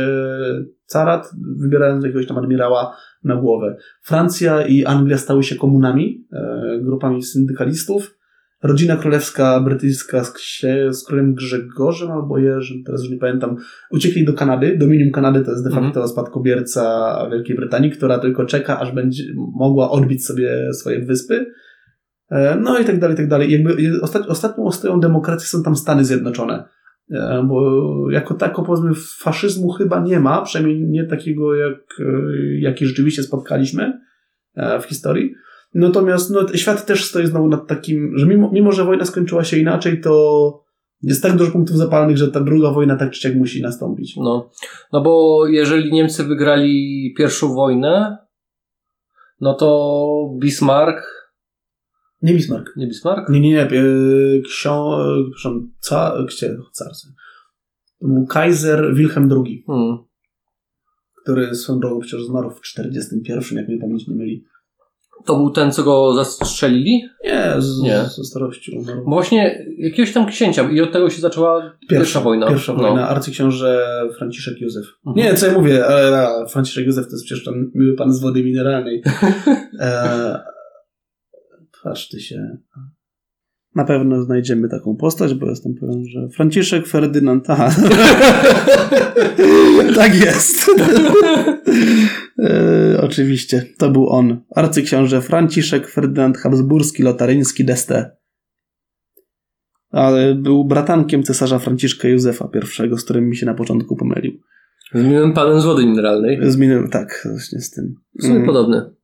carat, 0.86 1.30
wybierając 1.62 2.04
jakiegoś 2.04 2.26
tam 2.26 2.38
admirała 2.38 2.96
na 3.24 3.36
głowę. 3.36 3.76
Francja 4.02 4.66
i 4.66 4.84
Anglia 4.84 5.18
stały 5.18 5.42
się 5.42 5.56
komunami, 5.56 6.26
e, 6.32 6.78
grupami 6.82 7.22
syndykalistów. 7.22 8.18
Rodzina 8.62 8.96
królewska 8.96 9.60
brytyjska 9.60 10.24
z, 10.24 10.32
z 10.90 11.04
królem 11.04 11.34
Grzegorzem 11.34 12.10
albo 12.10 12.38
Jerzym, 12.38 12.82
teraz 12.86 13.02
już 13.02 13.10
nie 13.10 13.18
pamiętam, 13.18 13.56
uciekli 13.90 14.24
do 14.24 14.32
Kanady. 14.32 14.76
Dominium 14.78 15.10
Kanady 15.10 15.40
to 15.44 15.50
jest 15.50 15.64
de 15.64 15.70
facto 15.70 15.86
Mhm. 15.86 16.08
spadkobierca 16.08 17.16
Wielkiej 17.30 17.56
Brytanii, 17.56 17.90
która 17.90 18.18
tylko 18.18 18.44
czeka, 18.44 18.80
aż 18.80 18.92
będzie 18.92 19.22
mogła 19.54 19.90
odbić 19.90 20.26
sobie 20.26 20.72
swoje 20.72 21.00
wyspy. 21.00 21.46
E, 22.30 22.56
No 22.60 22.78
i 22.78 22.84
tak 22.84 22.98
dalej, 23.00 23.14
i 23.14 23.16
tak 23.16 23.28
dalej. 23.28 23.52
Jakby 23.52 23.76
ostat, 24.02 24.26
ostatnią 24.26 24.64
ostoją 24.64 25.00
demokracji 25.00 25.48
są 25.48 25.62
tam 25.62 25.76
Stany 25.76 26.04
Zjednoczone. 26.04 26.64
E, 27.10 27.44
Bo 27.48 28.10
jako 28.10 28.34
tako 28.34 28.62
powiedzmy 28.62 28.90
faszyzmu 29.18 29.70
chyba 29.70 30.00
nie 30.00 30.20
ma, 30.20 30.42
przynajmniej 30.42 30.80
nie 30.80 31.04
takiego, 31.04 31.54
jak, 31.54 31.78
e, 32.00 32.04
jaki 32.60 32.86
rzeczywiście 32.86 33.22
spotkaliśmy 33.22 34.00
e, 34.54 34.80
w 34.80 34.84
historii. 34.84 35.34
Natomiast 35.74 36.30
no, 36.30 36.48
świat 36.54 36.86
też 36.86 37.04
stoi 37.04 37.26
znowu 37.26 37.48
nad 37.48 37.66
takim, 37.66 38.12
że 38.18 38.26
mimo, 38.26 38.50
mimo, 38.52 38.72
że 38.72 38.84
wojna 38.84 39.04
skończyła 39.04 39.44
się 39.44 39.56
inaczej, 39.56 40.00
to 40.00 40.64
jest 41.02 41.22
tak 41.22 41.36
dużo 41.36 41.52
punktów 41.52 41.76
zapalnych, 41.76 42.16
że 42.16 42.30
ta 42.30 42.40
druga 42.40 42.70
wojna 42.70 42.96
tak 42.96 43.10
czy 43.10 43.20
siak 43.20 43.34
musi 43.34 43.62
nastąpić. 43.62 44.16
No. 44.16 44.50
no 44.92 45.00
bo 45.00 45.46
jeżeli 45.46 45.92
Niemcy 45.92 46.24
wygrali 46.24 47.14
pierwszą 47.18 47.54
wojnę, 47.54 48.18
no 49.40 49.54
to 49.54 50.30
Bismarck, 50.38 51.13
Nie 52.24 52.34
Bismarck. 52.34 52.76
nie 52.76 52.86
Bismarck? 52.86 53.28
Nie, 53.28 53.40
nie, 53.40 53.50
nie. 53.50 53.62
e, 53.62 53.70
Ksią... 54.44 54.94
e, 55.00 55.04
Przepraszam, 55.34 55.70
ca... 55.80 56.14
Gdzie? 56.28 56.56
Car. 56.72 56.88
To 58.00 58.06
był 58.08 58.26
Kaiser 58.26 58.94
Wilhelm 58.94 59.28
II. 59.32 59.64
Hmm. 59.66 59.98
który 61.22 61.54
swoją 61.54 61.78
drogą 61.80 62.00
przecież 62.00 62.26
zmarł 62.26 62.50
w 62.50 62.60
41, 62.60 63.58
jak 63.58 63.68
mnie 63.68 63.78
pamięć 63.78 64.08
nie 64.08 64.14
myli. 64.16 64.44
To 65.26 65.36
był 65.36 65.50
ten, 65.50 65.72
co 65.72 65.82
go 65.82 66.14
zastrzelili? 66.14 67.02
Nie, 67.24 67.54
z, 67.58 67.80
Nie. 67.82 68.04
ze 68.16 68.24
starości 68.24 68.78
umarł. 68.78 69.04
Bo 69.04 69.10
właśnie 69.10 69.66
jakiegoś 69.78 70.12
tam 70.12 70.26
księcia 70.26 70.70
i 70.70 70.80
od 70.80 70.92
tego 70.92 71.10
się 71.10 71.20
zaczęła 71.20 71.76
pierwsza, 71.88 72.20
wojna. 72.20 72.48
Pierwsza 72.48 72.72
No. 72.72 72.78
wojna, 72.82 73.08
arcyksiąże 73.08 74.00
Franciszek 74.18 74.60
Józef. 74.60 74.84
Mhm. 75.06 75.26
Nie, 75.26 75.34
co 75.34 75.46
ja 75.46 75.52
mówię, 75.52 75.86
ale, 75.86 76.28
a, 76.28 76.46
Franciszek 76.46 76.86
Józef 76.86 77.06
to 77.06 77.12
jest 77.12 77.24
przecież 77.24 77.44
ten 77.44 77.70
miły 77.74 77.94
pan 77.94 78.12
z 78.12 78.20
wody 78.20 78.44
mineralnej. 78.44 79.02
E, 79.80 80.53
patrz 81.84 82.08
ty 82.08 82.20
się. 82.20 82.56
Na 83.74 83.84
pewno 83.84 84.22
znajdziemy 84.22 84.68
taką 84.68 84.96
postać, 84.96 85.34
bo 85.34 85.50
jestem 85.50 85.74
pewien, 85.74 86.04
że 86.06 86.28
Franciszek 86.28 86.86
Ferdynand. 86.86 87.50
Aha. 87.50 87.70
tak 89.96 90.14
jest. 90.14 90.70
e, 92.38 93.00
oczywiście, 93.02 93.66
to 93.78 93.90
był 93.90 94.08
on. 94.08 94.40
Arcyksiąże 94.56 95.22
Franciszek 95.22 95.88
Ferdynand 95.88 96.38
Habsburski, 96.38 97.02
Lotaryński 97.02 97.64
d'Este. 97.64 98.04
Ale 99.90 100.34
był 100.34 100.64
bratankiem 100.64 101.22
cesarza 101.22 101.58
Franciszka 101.58 102.08
Józefa 102.08 102.48
I, 102.84 102.98
z 102.98 103.04
którym 103.04 103.28
mi 103.28 103.36
się 103.36 103.46
na 103.46 103.54
początku 103.54 103.96
pomylił. 103.96 104.32
Z 104.94 105.34
panem 105.34 105.60
z 105.60 105.64
wody 105.64 105.86
mineralnej. 105.86 106.38
Zmienił, 106.42 106.88
tak, 106.88 107.28
właśnie 107.30 107.60
z 107.60 107.70
tym. 107.70 107.94
W 108.18 108.22
sumie 108.22 108.34
Mm. 108.34 108.46
podobny. 108.46 108.94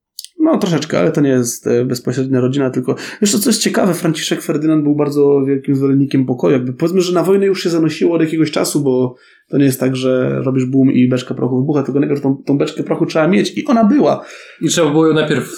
No, 0.41 0.59
troszeczkę, 0.59 0.99
ale 0.99 1.13
to 1.13 1.21
nie 1.21 1.29
jest 1.29 1.67
e, 1.67 1.85
bezpośrednia 1.85 2.41
rodzina, 2.41 2.71
tylko 2.71 2.97
jeszcze 3.21 3.39
co 3.39 3.51
jest 3.51 3.63
ciekawe, 3.63 3.95
Franciszek 3.95 4.43
Ferdynand 4.43 4.83
był 4.83 4.97
bardzo 4.97 5.45
wielkim 5.47 5.75
zwolennikiem 5.75 6.27
pokoju. 6.27 6.53
Jakby 6.53 6.73
powiedzmy, 6.73 7.01
że 7.01 7.15
na 7.15 7.23
wojnę 7.23 7.47
już 7.47 7.63
się 7.63 7.71
zanosiło 7.71 8.15
od 8.17 8.21
jakiegoś 8.21 8.51
czasu, 8.51 8.81
bo 8.83 9.15
to 9.51 9.59
nie 9.59 9.65
jest 9.65 9.81
tak, 9.81 9.97
że 9.97 10.43
robisz 10.43 10.65
boom 10.65 10.93
i 10.93 11.09
beczka 11.09 11.35
prochu 11.35 11.61
wybucha, 11.61 11.83
tylko 11.83 12.01
najpierw 12.01 12.21
tą, 12.21 12.43
tą 12.47 12.59
beczkę 12.59 12.83
prochu 12.83 13.07
trzeba 13.07 13.29
mieć 13.29 13.59
i 13.59 13.67
ona 13.67 13.85
była. 13.85 14.25
I 14.61 14.69
trzeba 14.69 14.91
było 14.91 15.07
ją 15.07 15.15
najpierw 15.15 15.53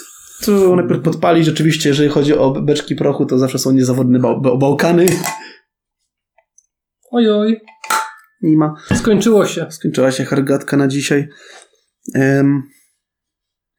To 0.45 0.75
najpierw 0.75 1.01
podpalić, 1.01 1.45
rzeczywiście, 1.45 1.89
jeżeli 1.89 2.09
chodzi 2.09 2.33
o 2.33 2.51
beczki 2.51 2.95
prochu, 2.95 3.25
to 3.25 3.37
zawsze 3.37 3.59
są 3.59 3.71
niezawodne 3.71 4.19
bał, 4.19 4.41
bał, 4.41 4.57
bałkany. 4.57 5.05
Ojoj, 7.11 7.61
Nie 8.41 8.57
ma. 8.57 8.75
skończyło 8.95 9.45
się. 9.45 9.65
Skończyła 9.69 10.11
się 10.11 10.25
hergatka 10.25 10.77
na 10.77 10.87
dzisiaj. 10.87 11.27
Em, 12.15 12.63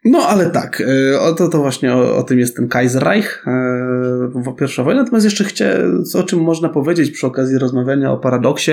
no, 0.04 0.18
ale 0.18 0.50
tak, 0.50 0.80
e, 1.12 1.20
o 1.20 1.32
to, 1.32 1.48
to 1.48 1.58
właśnie 1.58 1.94
o, 1.94 2.16
o 2.16 2.22
tym 2.22 2.38
jest 2.38 2.56
ten 2.56 2.68
Kaiserreich, 2.68 3.44
e, 3.46 4.54
pierwsza 4.58 4.82
wojna. 4.82 5.02
Natomiast 5.02 5.24
jeszcze 5.24 5.88
co, 6.04 6.18
o 6.18 6.22
czym 6.22 6.40
można 6.40 6.68
powiedzieć 6.68 7.10
przy 7.10 7.26
okazji 7.26 7.58
rozmawiania 7.58 8.12
o 8.12 8.18
paradoksie. 8.18 8.72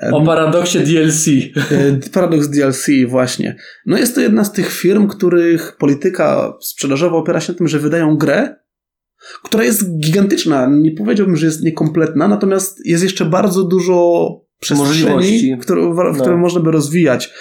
Em, 0.00 0.14
O 0.14 0.24
paradoksie 0.24 0.78
DLC. 0.80 1.28
E, 1.70 2.10
Paradox 2.12 2.48
DLC, 2.48 2.86
właśnie. 3.08 3.56
No 3.86 3.98
jest 3.98 4.14
to 4.14 4.20
jedna 4.20 4.44
z 4.44 4.52
tych 4.52 4.72
firm, 4.72 5.08
których 5.08 5.76
polityka 5.78 6.52
sprzedażowa 6.60 7.16
opiera 7.16 7.40
się 7.40 7.52
na 7.52 7.58
tym, 7.58 7.68
że 7.68 7.78
wydają 7.78 8.16
grę, 8.16 8.56
która 9.44 9.64
jest 9.64 9.98
gigantyczna. 9.98 10.68
Nie 10.70 10.92
powiedziałbym, 10.92 11.36
że 11.36 11.46
jest 11.46 11.62
niekompletna, 11.62 12.28
natomiast 12.28 12.86
jest 12.86 13.02
jeszcze 13.02 13.24
bardzo 13.24 13.64
dużo 13.64 14.28
przestrzeni, 14.60 15.58
które, 15.60 15.82
w, 15.82 15.96
No. 15.96 16.12
które 16.12 16.36
można 16.36 16.60
by 16.60 16.70
rozwijać. 16.70 17.32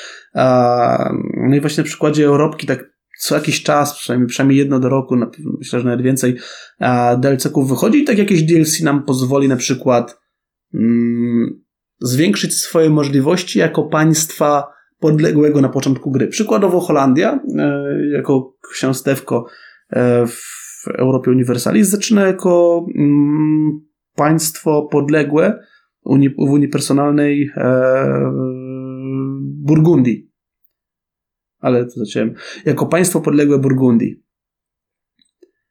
No 1.50 1.56
i 1.56 1.62
właśnie 1.62 1.84
na 1.84 1.88
przykładzie 1.88 2.26
Europki, 2.26 2.68
tak 2.68 2.95
co 3.20 3.36
jakiś 3.36 3.64
czas, 3.64 3.98
przynajmniej, 3.98 4.28
przynajmniej 4.28 4.58
jedno 4.58 4.80
do 4.80 4.90
roku, 4.90 5.16
myślę, 5.60 5.80
że 5.80 5.86
nawet 5.86 6.02
więcej, 6.02 6.38
DLC-ków 7.18 7.70
wychodzi 7.70 8.00
i 8.00 8.04
tak 8.04 8.18
jakieś 8.18 8.44
DLC 8.44 8.82
nam 8.82 9.04
pozwoli 9.04 9.48
na 9.48 9.56
przykład 9.56 10.20
mm, 10.74 11.66
zwiększyć 12.00 12.54
swoje 12.54 12.90
możliwości 12.90 13.60
jako 13.60 13.84
państwa 13.84 14.76
podległego 15.00 15.62
na 15.62 15.70
początku 15.70 16.12
gry. 16.12 16.28
Przykładowo 16.28 16.80
Holandia, 16.80 17.40
e, 17.60 17.84
jako 18.12 18.56
ksiąstewko 18.72 19.46
e, 19.90 20.28
w 20.28 20.88
Europie 20.98 21.32
Universalis, 21.32 21.88
zaczyna 21.88 22.28
jako 22.28 22.86
mm, 22.96 23.82
państwo 24.16 24.88
podległe 24.92 25.60
uni, 26.04 26.30
w 26.30 26.52
Unii 26.52 26.68
Personalnej 26.68 27.52
e, 27.58 28.32
Burgundii. 29.42 30.35
Ale 31.66 31.86
to 31.86 31.92
zacząłem. 31.92 32.34
Jako 32.66 32.86
państwo 32.86 33.22
podległe 33.22 33.60
Burgundii. 33.60 34.24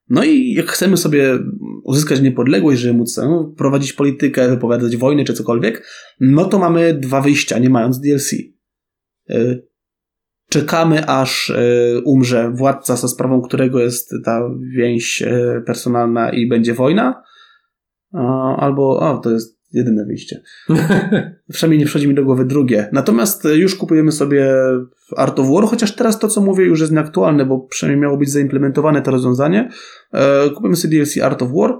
No 0.09 0.24
i 0.24 0.52
jak 0.52 0.66
chcemy 0.66 0.96
sobie 0.96 1.38
uzyskać 1.85 2.20
niepodległość, 2.20 2.80
żeby 2.80 2.98
móc 2.98 3.16
no, 3.16 3.54
prowadzić 3.57 3.92
politykę, 3.92 4.48
wypowiadać 4.48 4.96
wojny 4.96 5.24
czy 5.24 5.35
cokolwiek, 5.35 5.87
no 6.20 6.44
to 6.44 6.59
mamy 6.59 6.94
dwa 6.94 7.20
wyjścia, 7.20 7.59
nie 7.59 7.70
mając 7.70 8.00
DLC. 8.00 8.33
Y, 9.30 9.66
Czekamy, 10.50 11.07
aż 11.09 11.50
y, 11.50 12.02
umrze 12.04 12.50
władca, 12.50 12.96
za 12.96 13.09
sprawą 13.09 13.40
którego 13.42 13.80
jest 13.80 14.14
ta 14.24 14.50
więź 14.76 15.22
y, 15.22 15.62
personalna 15.66 16.30
i 16.30 16.48
będzie 16.48 16.74
wojna. 16.74 17.22
Albo, 18.57 18.98
o, 18.98 19.18
to 19.18 19.30
jest 19.30 19.61
jedyne 19.74 20.04
wyjście. 20.06 20.42
Przynajmniej 21.52 21.78
nie 21.78 21.87
przychodzi 21.87 22.08
mi 22.08 22.14
do 22.14 22.24
głowy 22.24 22.44
drugie. 22.44 22.88
Natomiast 22.92 23.44
y, 23.44 23.56
już 23.56 23.74
kupujemy 23.76 24.12
sobie 24.12 24.54
Art 25.16 25.38
of 25.38 25.46
War, 25.50 25.64
chociaż 25.64 25.94
teraz 25.94 26.18
to, 26.18 26.28
co 26.28 26.40
mówię, 26.40 26.64
już 26.64 26.80
jest 26.80 26.92
nieaktualne, 26.92 27.46
bo 27.46 27.60
przynajmniej 27.60 28.02
miało 28.02 28.16
być 28.16 28.30
zaimplementowane 28.30 29.02
to 29.02 29.10
rozwiązanie. 29.10 29.68
E, 30.12 30.50
Kupujemy 30.50 30.76
sobie 30.76 30.96
DLC 30.98 31.18
Art 31.18 31.42
of 31.42 31.48
War. 31.54 31.78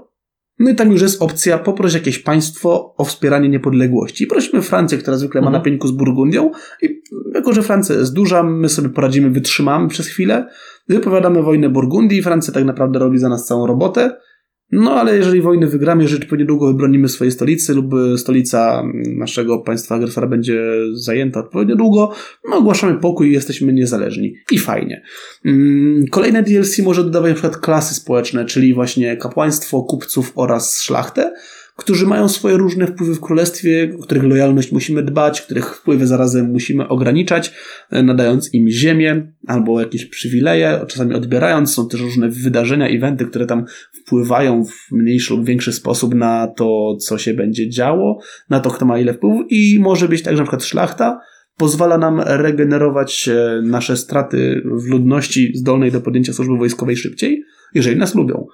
No 0.59 0.69
i 0.69 0.75
tam 0.75 0.91
już 0.91 1.01
jest 1.01 1.21
opcja 1.21 1.57
poproś 1.57 1.93
jakieś 1.93 2.19
państwo 2.19 2.95
o 2.97 3.05
wspieranie 3.05 3.49
niepodległości. 3.49 4.23
I 4.23 4.27
prosimy 4.27 4.61
Francję, 4.61 4.97
która 4.97 5.17
zwykle 5.17 5.41
ma 5.41 5.47
Mhm. 5.47 5.61
na 5.61 5.65
pieńku 5.65 5.87
z 5.87 5.91
Burgundią. 5.91 6.51
I 6.81 7.01
jako, 7.33 7.53
że 7.53 7.61
Francja 7.63 7.95
jest 7.95 8.13
duża, 8.13 8.43
my 8.43 8.69
sobie 8.69 8.89
poradzimy, 8.89 9.29
wytrzymamy 9.29 9.87
przez 9.87 10.07
chwilę. 10.07 10.47
Wypowiadamy 10.89 11.43
wojnę 11.43 11.69
Burgundii. 11.69 12.21
Francja 12.23 12.53
tak 12.53 12.65
naprawdę 12.65 12.99
robi 12.99 13.17
za 13.17 13.29
nas 13.29 13.45
całą 13.45 13.67
robotę. 13.67 14.17
No 14.71 14.93
ale 14.93 15.17
jeżeli 15.17 15.41
wojny 15.41 15.67
wygramy, 15.67 16.03
jeżeli 16.03 16.23
odpowiednio 16.23 16.47
długo 16.47 16.67
wybronimy 16.67 17.09
swojej 17.09 17.31
stolicy 17.31 17.73
lub 17.73 17.93
stolica 18.17 18.83
naszego 19.17 19.59
państwa 19.59 19.95
agresora 19.95 20.27
będzie 20.27 20.61
zajęta 20.93 21.39
odpowiednio 21.39 21.75
długo, 21.75 22.11
no 22.49 22.57
ogłaszamy 22.57 22.99
pokój 22.99 23.29
i 23.29 23.33
jesteśmy 23.33 23.73
niezależni. 23.73 24.35
I 24.51 24.57
fajnie. 24.57 25.03
Mm, 25.45 26.05
Kolejne 26.11 26.43
DLC 26.43 26.79
może 26.79 27.03
dodawać 27.03 27.29
na 27.29 27.35
przykład 27.35 27.57
klasy 27.57 27.95
społeczne, 27.95 28.45
czyli 28.45 28.73
właśnie 28.73 29.17
kapłaństwo, 29.17 29.81
kupców 29.81 30.31
oraz 30.35 30.81
szlachtę, 30.81 31.31
którzy 31.75 32.07
mają 32.07 32.29
swoje 32.29 32.57
różne 32.57 32.87
wpływy 32.87 33.15
w 33.15 33.19
królestwie, 33.19 33.95
o 33.99 34.03
których 34.03 34.23
lojalność 34.23 34.71
musimy 34.71 35.03
dbać, 35.03 35.41
których 35.41 35.75
wpływy 35.75 36.07
zarazem 36.07 36.51
musimy 36.51 36.87
ograniczać, 36.87 37.53
e, 37.91 38.03
nadając 38.03 38.53
im 38.53 38.69
ziemię 38.69 39.33
albo 39.47 39.79
jakieś 39.79 40.05
przywileje, 40.05 40.85
czasami 40.87 41.13
odbierając. 41.13 41.73
Są 41.73 41.87
też 41.87 42.01
różne 42.01 42.29
wydarzenia, 42.29 42.87
eventy, 42.87 43.25
które 43.25 43.45
tam 43.45 43.65
wpływają 44.05 44.65
w 44.65 44.91
mniejszy 44.91 45.33
lub 45.33 45.45
większy 45.45 45.73
sposób 45.73 46.15
na 46.15 46.47
to, 46.47 46.95
co 46.95 47.17
się 47.17 47.33
będzie 47.33 47.69
działo, 47.69 48.19
na 48.49 48.59
to, 48.59 48.69
kto 48.69 48.85
ma 48.85 48.99
ile 48.99 49.13
wpływu 49.13 49.41
i 49.49 49.79
może 49.79 50.07
być 50.07 50.21
tak, 50.21 50.33
że 50.33 50.37
na 50.37 50.43
przykład 50.43 50.63
szlachta 50.63 51.19
pozwala 51.57 51.97
nam 51.97 52.21
regenerować 52.25 53.29
e, 53.29 53.61
nasze 53.63 53.97
straty 53.97 54.61
w 54.65 54.87
ludności 54.87 55.51
zdolnej 55.55 55.91
do 55.91 56.01
podjęcia 56.01 56.33
służby 56.33 56.57
wojskowej 56.57 56.97
szybciej, 56.97 57.43
jeżeli 57.73 57.97
nas 57.97 58.15
lubią. 58.15 58.47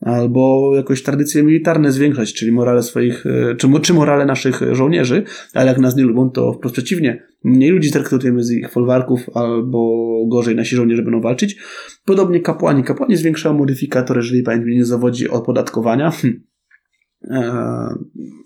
Albo 0.00 0.72
jakoś 0.76 1.02
tradycje 1.02 1.42
militarne 1.42 1.92
zwiększać, 1.92 2.34
czyli 2.34 2.52
morale 2.52 2.82
swoich, 2.82 3.26
e, 3.26 3.54
czy, 3.56 3.68
czy 3.82 3.94
morale 3.94 4.26
naszych 4.26 4.60
żołnierzy, 4.72 5.22
ale 5.54 5.66
jak 5.66 5.78
nas 5.78 5.96
nie 5.96 6.02
lubią, 6.02 6.30
to 6.30 6.52
wprost 6.52 6.72
przeciwnie. 6.72 7.22
Mniej 7.44 7.70
ludzi 7.70 7.92
traktujemy 7.92 8.44
z 8.44 8.50
ich 8.50 8.70
folwarków, 8.70 9.20
albo 9.34 10.06
gorzej 10.28 10.56
nasi 10.56 10.76
żołnierze 10.76 11.02
będą 11.02 11.20
walczyć. 11.20 11.56
Podobnie 12.04 12.40
kapłani. 12.40 12.82
Kapłani 12.82 13.16
zwiększają 13.16 13.58
modyfikator, 13.58 14.16
jeżeli 14.16 14.42
pamięć 14.42 14.64
nie 14.66 14.84
zawodzi, 14.84 15.28
opodatkowania. 15.28 16.10
Hm. 16.10 16.42
Eee, 17.22 17.94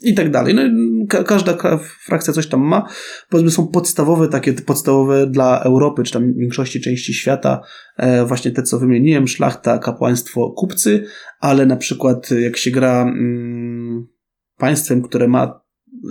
I 0.02 0.14
tak 0.14 0.30
dalej. 0.30 0.54
No, 0.54 0.62
ka- 1.09 1.24
każda 1.24 1.52
ka- 1.54 1.80
frakcja 2.06 2.33
coś 2.33 2.46
tam 2.46 2.61
ma. 2.61 2.88
Powiedzmy, 3.28 3.50
są 3.50 3.66
podstawowe, 3.68 4.28
takie 4.28 4.52
podstawowe 4.52 5.26
dla 5.26 5.61
Europy, 5.62 6.02
czy 6.02 6.12
tam 6.12 6.35
większości 6.35 6.80
części 6.80 7.14
świata, 7.14 7.61
e, 7.96 8.24
właśnie 8.24 8.50
te, 8.50 8.62
co 8.62 8.78
wymieniłem, 8.78 9.28
szlachta, 9.28 9.78
kapłaństwo, 9.78 10.50
kupcy, 10.50 11.04
ale 11.40 11.66
na 11.66 11.76
przykład 11.76 12.30
jak 12.30 12.56
się 12.56 12.70
gra 12.70 13.02
mm, 13.02 14.06
państwem, 14.56 15.02
które 15.02 15.28
ma 15.28 15.61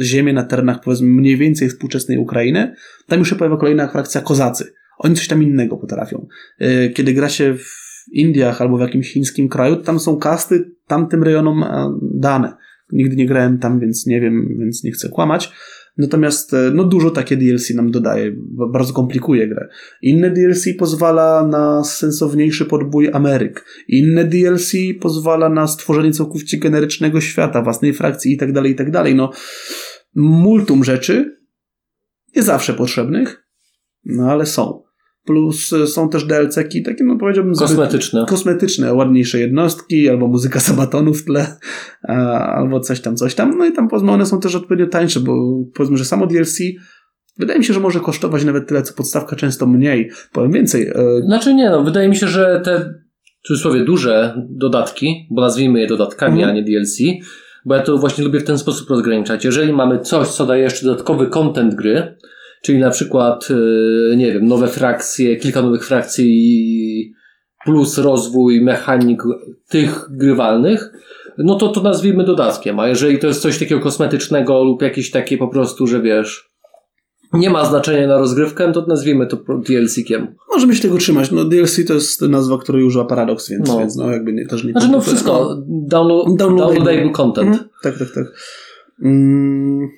ziemię 0.01 0.33
na 0.33 0.43
terenach, 0.43 0.81
powiedzmy, 0.83 1.07
mniej 1.07 1.37
więcej 1.37 1.69
współczesnej 1.69 2.17
Ukrainy, 2.17 2.75
tam 3.07 3.19
już 3.19 3.29
się 3.29 3.35
pojawia 3.35 3.57
kolejna 3.57 3.87
frakcja 3.87 4.21
kozacy. 4.21 4.73
Oni 4.97 5.15
coś 5.15 5.27
tam 5.27 5.43
innego 5.43 5.77
potrafią. 5.77 6.27
E, 6.59 6.89
Kiedy 6.89 7.13
gra 7.13 7.29
się 7.29 7.53
w 7.57 7.88
Indiach 8.11 8.61
albo 8.61 8.77
w 8.77 8.81
jakimś 8.81 9.13
chińskim 9.13 9.49
kraju, 9.49 9.75
tam 9.75 9.99
są 9.99 10.17
kasty 10.17 10.71
tamtym 10.87 11.23
rejonom 11.23 11.63
e, 11.63 11.99
dane. 12.01 12.53
Nigdy 12.91 13.15
nie 13.15 13.25
grałem 13.25 13.59
tam, 13.59 13.79
więc 13.79 14.05
nie 14.05 14.21
wiem, 14.21 14.57
więc 14.59 14.83
nie 14.83 14.91
chcę 14.91 15.09
kłamać. 15.09 15.51
Natomiast 15.97 16.53
e, 16.53 16.71
no 16.73 16.83
dużo 16.83 17.11
takie 17.11 17.37
DLC 17.37 17.69
nam 17.69 17.91
dodaje, 17.91 18.35
bardzo 18.73 18.93
komplikuje 18.93 19.47
grę. 19.47 19.67
Inne 20.01 20.31
DLC 20.31 20.65
pozwala 20.79 21.47
na 21.47 21.83
sensowniejszy 21.83 22.65
podbój 22.65 23.09
Ameryk. 23.13 23.65
Inne 23.87 24.25
DLC 24.25 24.73
pozwala 25.01 25.49
na 25.49 25.67
stworzenie 25.67 26.11
całkowicie 26.11 26.57
generycznego 26.57 27.21
świata, 27.21 27.61
własnej 27.61 27.93
frakcji 27.93 28.33
i 28.33 28.37
tak 28.37 28.53
dalej, 28.53 28.71
i 28.71 28.75
tak. 28.75 28.87
No, 29.15 29.31
multum 30.15 30.83
rzeczy, 30.83 31.39
nie 32.35 32.43
zawsze 32.43 32.73
potrzebnych, 32.73 33.49
No 34.05 34.31
ale 34.31 34.45
są. 34.45 34.83
Plus 35.29 35.73
e, 35.73 35.87
są 35.87 36.09
też 36.09 36.25
DLC-ki, 36.25 36.83
takie 36.83 37.03
no 37.03 37.17
powiedziałbym 37.17 37.53
zbyt- 37.55 37.59
Kosmetyczne. 37.67 38.25
kosmetyczne, 38.29 38.93
ładniejsze 38.93 39.39
jednostki, 39.39 40.09
albo 40.09 40.27
muzyka 40.27 40.59
sabatonu 40.59 41.13
w 41.13 41.25
tle, 41.25 41.57
a, 42.07 42.13
albo 42.55 42.79
coś 42.79 42.99
tam, 43.01 43.15
coś 43.15 43.35
tam. 43.35 43.57
No 43.57 43.65
i 43.65 43.71
tam 43.71 43.87
powiedzmy 43.87 44.11
one 44.11 44.25
są 44.25 44.39
też 44.39 44.55
odpowiednio 44.55 44.87
tańsze, 44.87 45.19
bo 45.19 45.33
powiedzmy, 45.75 45.97
że 45.97 46.05
samo 46.05 46.27
DLC 46.27 46.59
wydaje 47.39 47.59
mi 47.59 47.65
się, 47.65 47.73
że 47.73 47.79
może 47.79 47.99
kosztować 47.99 48.45
nawet 48.45 48.67
tyle, 48.67 48.81
co 48.81 48.93
podstawka, 48.93 49.35
często 49.35 49.67
mniej. 49.67 50.11
Powiem 50.33 50.51
więcej, 50.51 50.87
e, 50.87 51.21
Znaczy 51.25 51.53
nie, 51.53 51.69
no 51.69 51.83
wydaje 51.83 52.09
mi 52.09 52.15
się, 52.15 52.27
że 52.27 52.61
te 52.65 52.93
w 53.43 53.47
cudzysłowie 53.47 53.85
duże 53.85 54.33
dodatki, 54.49 55.27
bo 55.31 55.41
nazwijmy 55.41 55.79
je 55.79 55.87
dodatkami, 55.87 56.33
Mhm. 56.43 56.51
a 56.51 56.53
nie 56.59 56.63
DLC, 56.63 56.97
bo 57.65 57.75
ja 57.75 57.81
to 57.81 57.97
właśnie 57.97 58.23
lubię 58.23 58.39
w 58.39 58.43
ten 58.43 58.57
sposób 58.57 58.89
rozgraniczać. 58.89 59.45
Jeżeli 59.45 59.73
mamy 59.73 59.99
coś, 59.99 60.27
co 60.27 60.45
daje 60.45 60.63
jeszcze 60.63 60.85
dodatkowy 60.85 61.27
content 61.27 61.75
gry, 61.75 62.17
czyli 62.63 62.79
na 62.79 62.89
przykład, 62.89 63.49
yy, 63.49 64.15
nie 64.17 64.31
wiem, 64.31 64.45
nowe 64.47 64.67
frakcje, 64.67 65.35
kilka 65.35 65.61
nowych 65.61 65.85
frakcji 65.85 67.13
plus 67.65 67.97
rozwój 67.97 68.61
mechanik 68.61 69.23
tych 69.69 70.05
grywalnych, 70.11 70.89
no 71.37 71.55
to 71.55 71.67
to 71.67 71.81
nazwijmy 71.81 72.23
dodatkiem. 72.23 72.79
A 72.79 72.87
jeżeli 72.87 73.19
to 73.19 73.27
jest 73.27 73.41
coś 73.41 73.59
takiego 73.59 73.81
kosmetycznego 73.81 74.63
lub 74.63 74.81
jakieś 74.81 75.11
takie 75.11 75.37
po 75.37 75.47
prostu, 75.47 75.87
że 75.87 76.01
wiesz, 76.01 76.49
nie 77.33 77.49
ma 77.49 77.65
znaczenia 77.65 78.07
na 78.07 78.17
rozgrywkę, 78.17 78.71
to 78.71 78.85
nazwijmy 78.87 79.27
to 79.27 79.37
DLC-kiem. 79.37 80.27
możemy 80.53 80.75
się 80.75 80.81
tego 80.81 80.97
trzymać. 80.97 81.31
No 81.31 81.45
DLC 81.45 81.85
to 81.87 81.93
jest 81.93 82.21
nazwa, 82.21 82.57
której 82.57 82.83
używa 82.83 83.05
Paradox, 83.05 83.49
więc 83.49 83.67
No. 83.67 83.73
no, 83.73 83.79
więc 83.79 83.95
no 83.95 84.11
jakby 84.11 84.33
nie, 84.33 84.45
też 84.45 84.63
nie... 84.63 84.71
Znaczy 84.71 84.87
no 84.91 85.01
wszystko, 85.01 85.63
download, 85.67 86.25
Downloadable. 86.37 86.75
downloadable 86.75 87.09
content. 87.11 87.47
Mhm. 87.49 87.69
Tak, 87.83 87.97
tak, 87.99 88.07
tak. 88.11 88.23
Mm. 89.03 89.89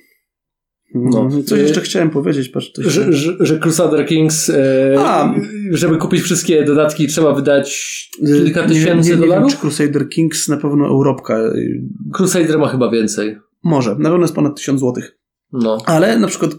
No. 0.94 1.28
No. 1.30 1.42
Coś 1.42 1.60
jeszcze 1.60 1.80
chciałem 1.80 2.10
powiedzieć, 2.10 2.48
patrz, 2.48 2.66
się... 2.66 2.90
Że, 2.90 3.12
że, 3.12 3.36
że 3.40 3.58
Crusader 3.58 4.06
Kings, 4.06 4.50
e, 4.50 4.94
A. 4.98 5.34
żeby 5.70 5.96
kupić 5.96 6.20
wszystkie 6.20 6.64
dodatki, 6.64 7.06
trzeba 7.06 7.34
wydać 7.34 8.08
kilka 8.26 8.62
nie, 8.62 8.68
tysięcy 8.68 9.08
nie, 9.10 9.14
nie 9.14 9.20
dolarów? 9.20 9.48
Wiem, 9.48 9.56
czy 9.56 9.60
Crusader 9.60 10.08
Kings 10.08 10.48
na 10.48 10.56
pewno 10.56 10.86
Europka. 10.86 11.38
y, 11.38 11.82
Crusader 12.12 12.58
ma 12.58 12.68
chyba 12.68 12.90
więcej. 12.90 13.38
Może, 13.64 13.90
na 13.90 14.10
pewno 14.10 14.24
jest 14.24 14.34
ponad 14.34 14.56
1000 14.56 14.80
złotych. 14.80 15.18
No. 15.52 15.78
Ale 15.86 16.18
na 16.18 16.28
przykład 16.28 16.50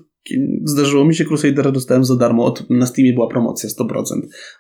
zdarzyło 0.66 1.06
mi 1.06 1.16
się 1.16 1.26
Crusadera 1.26 1.72
dostałem 1.72 2.06
za 2.06 2.16
darmo, 2.16 2.46
od, 2.46 2.70
na 2.70 2.86
Steamie 2.86 3.14
była 3.14 3.28
promocja 3.28 3.70
100%. 3.70 4.04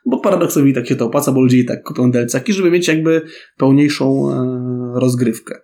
Bo 0.05 0.19
paradoksowi 0.19 0.73
tak 0.73 0.87
się 0.87 0.95
to 0.95 1.05
opłaca, 1.05 1.31
bo 1.31 1.41
ludzie 1.41 1.57
i 1.57 1.65
tak 1.65 1.83
kupią 1.83 2.11
DLC-ki, 2.11 2.53
żeby 2.53 2.71
mieć 2.71 2.87
jakby 2.87 3.21
pełniejszą 3.57 4.31
e, 4.31 4.99
rozgrywkę. 4.99 5.59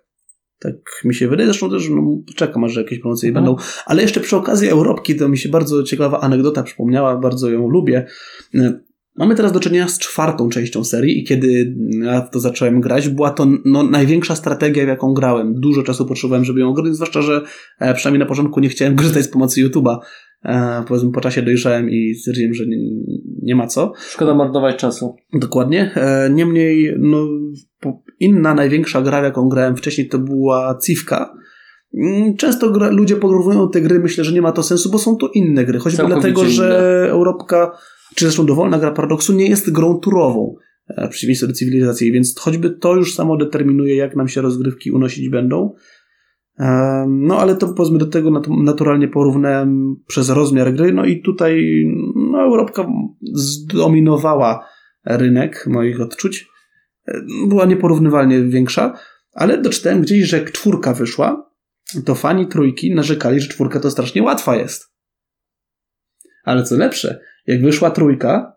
Tak 0.60 0.74
mi 1.04 1.14
się 1.14 1.28
wydaje, 1.28 1.46
zresztą 1.46 1.70
też 1.70 1.88
no, 1.90 2.18
czekam, 2.36 2.64
aż 2.64 2.76
jakieś 2.76 2.98
promocje 2.98 3.28
Mhm. 3.28 3.44
będą. 3.44 3.62
Ale 3.86 4.02
jeszcze 4.02 4.20
przy 4.20 4.36
okazji 4.36 4.68
Europki 4.68 5.16
to 5.16 5.28
mi 5.28 5.38
się 5.38 5.48
bardzo 5.48 5.82
ciekawa 5.82 6.20
anegdota 6.20 6.62
przypomniała, 6.62 7.16
bardzo 7.16 7.50
ją 7.50 7.68
lubię. 7.68 8.06
E, 8.54 8.80
Mamy 9.16 9.34
teraz 9.34 9.52
do 9.52 9.60
czynienia 9.60 9.88
z 9.88 9.98
czwartą 9.98 10.48
częścią 10.48 10.84
serii 10.84 11.18
i 11.20 11.24
kiedy 11.24 11.74
ja 12.02 12.20
to 12.20 12.40
zacząłem 12.40 12.80
grać, 12.80 13.08
była 13.08 13.30
to 13.30 13.46
no, 13.64 13.82
największa 13.82 14.34
strategia, 14.36 14.84
w 14.84 14.88
jaką 14.88 15.14
grałem. 15.14 15.54
Dużo 15.54 15.82
czasu 15.82 16.06
potrzebowałem, 16.06 16.44
żeby 16.44 16.60
ją 16.60 16.72
grać, 16.72 16.94
zwłaszcza, 16.94 17.22
że 17.22 17.42
e, 17.80 17.94
przynajmniej 17.94 18.18
na 18.18 18.26
początku 18.26 18.60
nie 18.60 18.68
chciałem 18.68 18.96
korzystać 18.96 19.24
z 19.24 19.28
pomocy 19.28 19.60
YouTube'a. 19.68 19.96
E, 20.44 20.84
powiedzmy, 20.88 21.12
po 21.12 21.20
czasie 21.20 21.42
dojrzałem 21.42 21.90
i 21.90 22.14
stwierdziłem, 22.14 22.54
że 22.54 22.66
nie, 22.66 22.76
nie 23.42 23.54
ma 23.56 23.66
co. 23.66 23.92
Szkoda 24.10 24.34
marnować 24.34 24.76
czasu. 24.76 25.16
Dokładnie. 25.32 25.90
E, 25.94 26.30
niemniej, 26.30 26.94
no, 26.98 27.28
po- 27.80 28.02
inna 28.20 28.54
największa 28.54 29.02
gra, 29.02 29.22
jaką 29.24 29.48
grałem 29.48 29.76
wcześniej, 29.76 30.08
to 30.08 30.18
była 30.18 30.78
Civka. 30.84 31.34
Mm, 31.94 32.36
Często 32.36 32.70
gra, 32.70 32.90
ludzie 32.90 33.16
porównują 33.16 33.68
te 33.70 33.80
gry, 33.80 33.98
myślę, 33.98 34.24
że 34.24 34.32
nie 34.32 34.42
ma 34.42 34.52
to 34.52 34.62
sensu, 34.62 34.90
bo 34.90 34.98
są 34.98 35.16
to 35.16 35.30
inne 35.34 35.64
gry. 35.64 35.78
Choćby 35.78 35.96
Całkowicie 35.96 36.20
dlatego, 36.22 36.44
że 36.50 36.64
inne. 36.64 37.10
Europka, 37.10 37.72
czy 38.14 38.24
zresztą 38.24 38.46
dowolna 38.46 38.78
gra 38.78 38.90
Paradoksu, 38.90 39.32
nie 39.32 39.46
jest 39.48 39.70
grą 39.72 39.98
turową. 39.98 40.54
e, 40.88 41.06
W 41.06 41.10
przeciwieństwie 41.10 41.46
do 41.46 41.52
cywilizacji, 41.52 42.12
więc 42.12 42.38
choćby 42.38 42.70
to 42.70 42.94
już 42.96 43.14
samo 43.14 43.36
determinuje, 43.36 43.96
jak 43.96 44.16
nam 44.16 44.28
się 44.28 44.40
rozgrywki 44.40 44.90
unosić 44.90 45.28
będą. 45.28 45.74
E, 46.58 47.06
No, 47.08 47.38
ale 47.38 47.56
to 47.56 47.68
powiedzmy 47.68 47.98
do 47.98 48.06
tego 48.06 48.30
nat- 48.30 48.62
naturalnie 48.64 49.08
porównałem 49.08 49.96
przez 50.06 50.28
rozmiar 50.30 50.74
gry, 50.74 50.92
no 50.92 51.04
i 51.04 51.22
tutaj 51.22 51.62
no, 52.32 52.42
Europka 52.42 52.86
zdominowała 53.32 54.66
rynek 55.06 55.66
moich 55.70 56.00
odczuć. 56.00 56.50
Była 57.48 57.64
nieporównywalnie 57.66 58.42
większa, 58.42 58.98
ale 59.32 59.58
doczytałem 59.58 60.02
gdzieś, 60.02 60.24
że 60.28 60.38
jak 60.38 60.52
czwórka 60.52 60.94
wyszła, 60.94 61.50
to 62.04 62.14
fani 62.14 62.46
trójki 62.46 62.94
narzekali, 62.94 63.40
że 63.40 63.48
czwórka 63.48 63.80
to 63.80 63.90
strasznie 63.90 64.22
łatwa 64.22 64.56
jest. 64.56 64.90
Ale 66.44 66.62
co 66.62 66.76
lepsze, 66.76 67.20
jak 67.46 67.62
wyszła 67.62 67.90
trójka, 67.90 68.56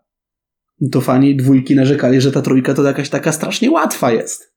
to 0.92 1.00
fani 1.00 1.36
dwójki 1.36 1.74
narzekali, 1.74 2.20
że 2.20 2.32
ta 2.32 2.42
trójka 2.42 2.74
to 2.74 2.82
jakaś 2.82 3.08
taka 3.08 3.32
strasznie 3.32 3.70
łatwa 3.70 4.12
jest. 4.12 4.54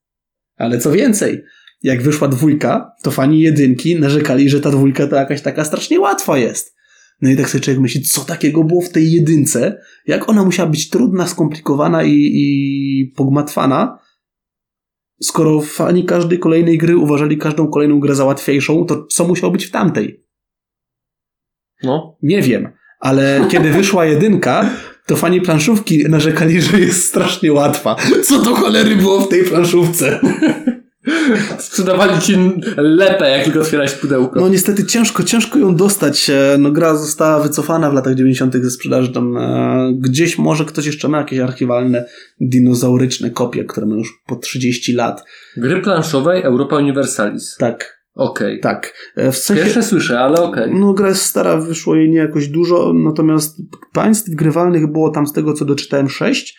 Ale 0.56 0.80
co 0.80 0.92
więcej, 0.92 1.44
jak 1.84 2.02
wyszła 2.02 2.28
dwójka, 2.28 2.92
to 3.04 3.12
fani 3.12 3.42
jedynki 3.42 4.00
narzekali, 4.00 4.50
że 4.50 4.62
ta 4.62 4.72
dwójka 4.72 5.08
to 5.08 5.16
jakaś 5.16 5.42
taka 5.42 5.66
strasznie 5.66 6.00
łatwa 6.00 6.38
jest. 6.38 6.77
No 7.22 7.30
i 7.30 7.38
tak 7.38 7.50
sobie 7.50 7.62
człowiek 7.62 7.82
myśli, 7.82 8.02
co 8.02 8.22
takiego 8.22 8.64
było 8.64 8.82
w 8.82 8.90
tej 8.90 9.12
jedynce, 9.12 9.82
jak 10.08 10.30
ona 10.30 10.44
musiała 10.44 10.70
być 10.70 10.90
trudna, 10.90 11.28
skomplikowana 11.28 12.04
i, 12.04 12.14
i 12.14 13.14
pogmatwana, 13.16 14.00
skoro 15.22 15.62
fani 15.62 16.06
każdej 16.06 16.40
kolejnej 16.40 16.78
gry 16.78 16.98
uważali 16.98 17.38
każdą 17.38 17.68
kolejną 17.68 18.00
grę 18.00 18.16
za 18.16 18.26
łatwiejszą, 18.26 18.86
to 18.86 19.06
co 19.06 19.28
musiało 19.28 19.54
być 19.54 19.66
w 19.66 19.72
tamtej? 19.72 20.24
No. 21.84 22.18
Nie 22.22 22.42
wiem, 22.42 22.70
ale 23.00 23.46
kiedy 23.50 23.72
wyszła 23.72 24.06
jedynka, 24.06 24.70
to 25.06 25.16
fani 25.16 25.42
planszówki 25.42 26.04
narzekali, 26.10 26.62
że 26.62 26.80
jest 26.80 27.06
strasznie 27.06 27.54
łatwa. 27.54 27.96
Co 28.24 28.40
to 28.40 28.56
cholery 28.56 28.96
było 28.96 29.22
w 29.22 29.30
tej 29.30 29.44
planszówce? 29.44 30.20
Sprzedawali 31.60 32.22
ci 32.22 32.36
lepę, 32.78 33.30
jak 33.30 33.44
tylko 33.44 33.60
otwierałeś 33.60 33.92
pudełko. 33.92 34.40
No 34.40 34.50
niestety 34.50 34.86
ciężko, 34.86 35.24
ciężko 35.24 35.60
ją 35.60 35.76
dostać. 35.76 36.30
E, 36.30 36.56
No 36.60 36.72
gra 36.72 36.96
została 36.96 37.40
wycofana 37.40 37.92
w 37.92 37.94
latach 37.94 38.16
90. 38.16 38.54
ze 38.64 38.72
sprzedaży 38.72 39.14
tam 39.14 39.38
e, 39.38 39.94
gdzieś 40.00 40.38
może 40.38 40.66
ktoś 40.66 40.86
jeszcze 40.86 41.08
ma 41.08 41.18
jakieś 41.18 41.40
archiwalne 41.40 42.06
dinozauryczne 42.42 43.30
kopie, 43.32 43.66
które 43.66 43.86
mają 43.88 44.00
już 44.00 44.22
po 44.28 44.36
30 44.36 44.94
lat. 44.94 45.24
Gry 45.58 45.82
planszowej 45.82 46.44
Europa 46.44 46.76
Universalis. 46.78 47.56
Tak, 47.60 47.98
Okej. 48.16 48.60
tak. 48.60 48.94
E, 49.16 49.32
W 49.32 49.38
sensie, 49.38 49.64
Pierwsze 49.64 49.84
słyszę, 49.84 50.20
ale 50.20 50.42
okej. 50.42 50.74
no 50.74 50.94
gra 50.94 51.08
jest 51.08 51.22
stara, 51.22 51.58
wyszło 51.58 51.96
jej 51.96 52.10
nie 52.10 52.18
jakoś 52.18 52.48
dużo, 52.48 52.94
natomiast 52.94 53.58
państw 53.94 54.30
grywalnych 54.30 54.92
było 54.92 55.10
tam 55.10 55.28
z 55.28 55.34
tego 55.34 55.54
co 55.54 55.66
doczytałem 55.66 56.10
6. 56.10 56.58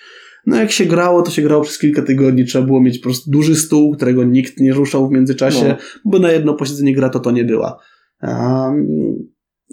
No 0.49 0.57
jak 0.57 0.71
się 0.71 0.85
grało, 0.85 1.23
to 1.23 1.31
się 1.31 1.43
grało 1.43 1.63
przez 1.63 1.79
kilka 1.79 2.03
tygodni. 2.03 2.45
Trzeba 2.45 2.67
było 2.67 2.81
mieć 2.81 2.99
po 2.99 3.05
prostu 3.05 3.31
duży 3.31 3.57
stół, 3.57 3.97
którego 3.97 4.25
nikt 4.25 4.61
nie 4.61 4.73
ruszał 4.73 5.09
w 5.09 5.13
międzyczasie, 5.13 5.69
No. 5.69 5.77
bo 6.05 6.19
na 6.19 6.33
jedno 6.33 6.55
posiedzenie 6.55 6.95
gra 6.95 7.09
to 7.09 7.21
to 7.21 7.31
nie 7.31 7.45
była. 7.45 7.79
Um, 8.23 8.87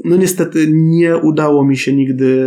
no 0.05 0.15
niestety 0.17 0.67
nie 0.73 1.17
udało 1.17 1.65
mi 1.65 1.77
się 1.77 1.95
nigdy 1.95 2.45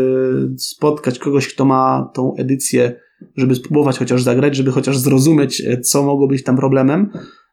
spotkać 0.59 1.19
kogoś, 1.19 1.49
kto 1.55 1.64
ma 1.64 2.11
tą 2.14 2.35
edycję, 2.37 3.01
żeby 3.37 3.55
spróbować 3.55 3.99
chociaż 3.99 4.23
zagrać, 4.23 4.57
żeby 4.57 4.71
chociaż 4.71 4.99
zrozumieć, 4.99 5.62
e, 5.67 5.81
co 5.81 6.03
mogło 6.03 6.29
być 6.29 6.43
tam 6.43 6.57
problemem, 6.57 7.11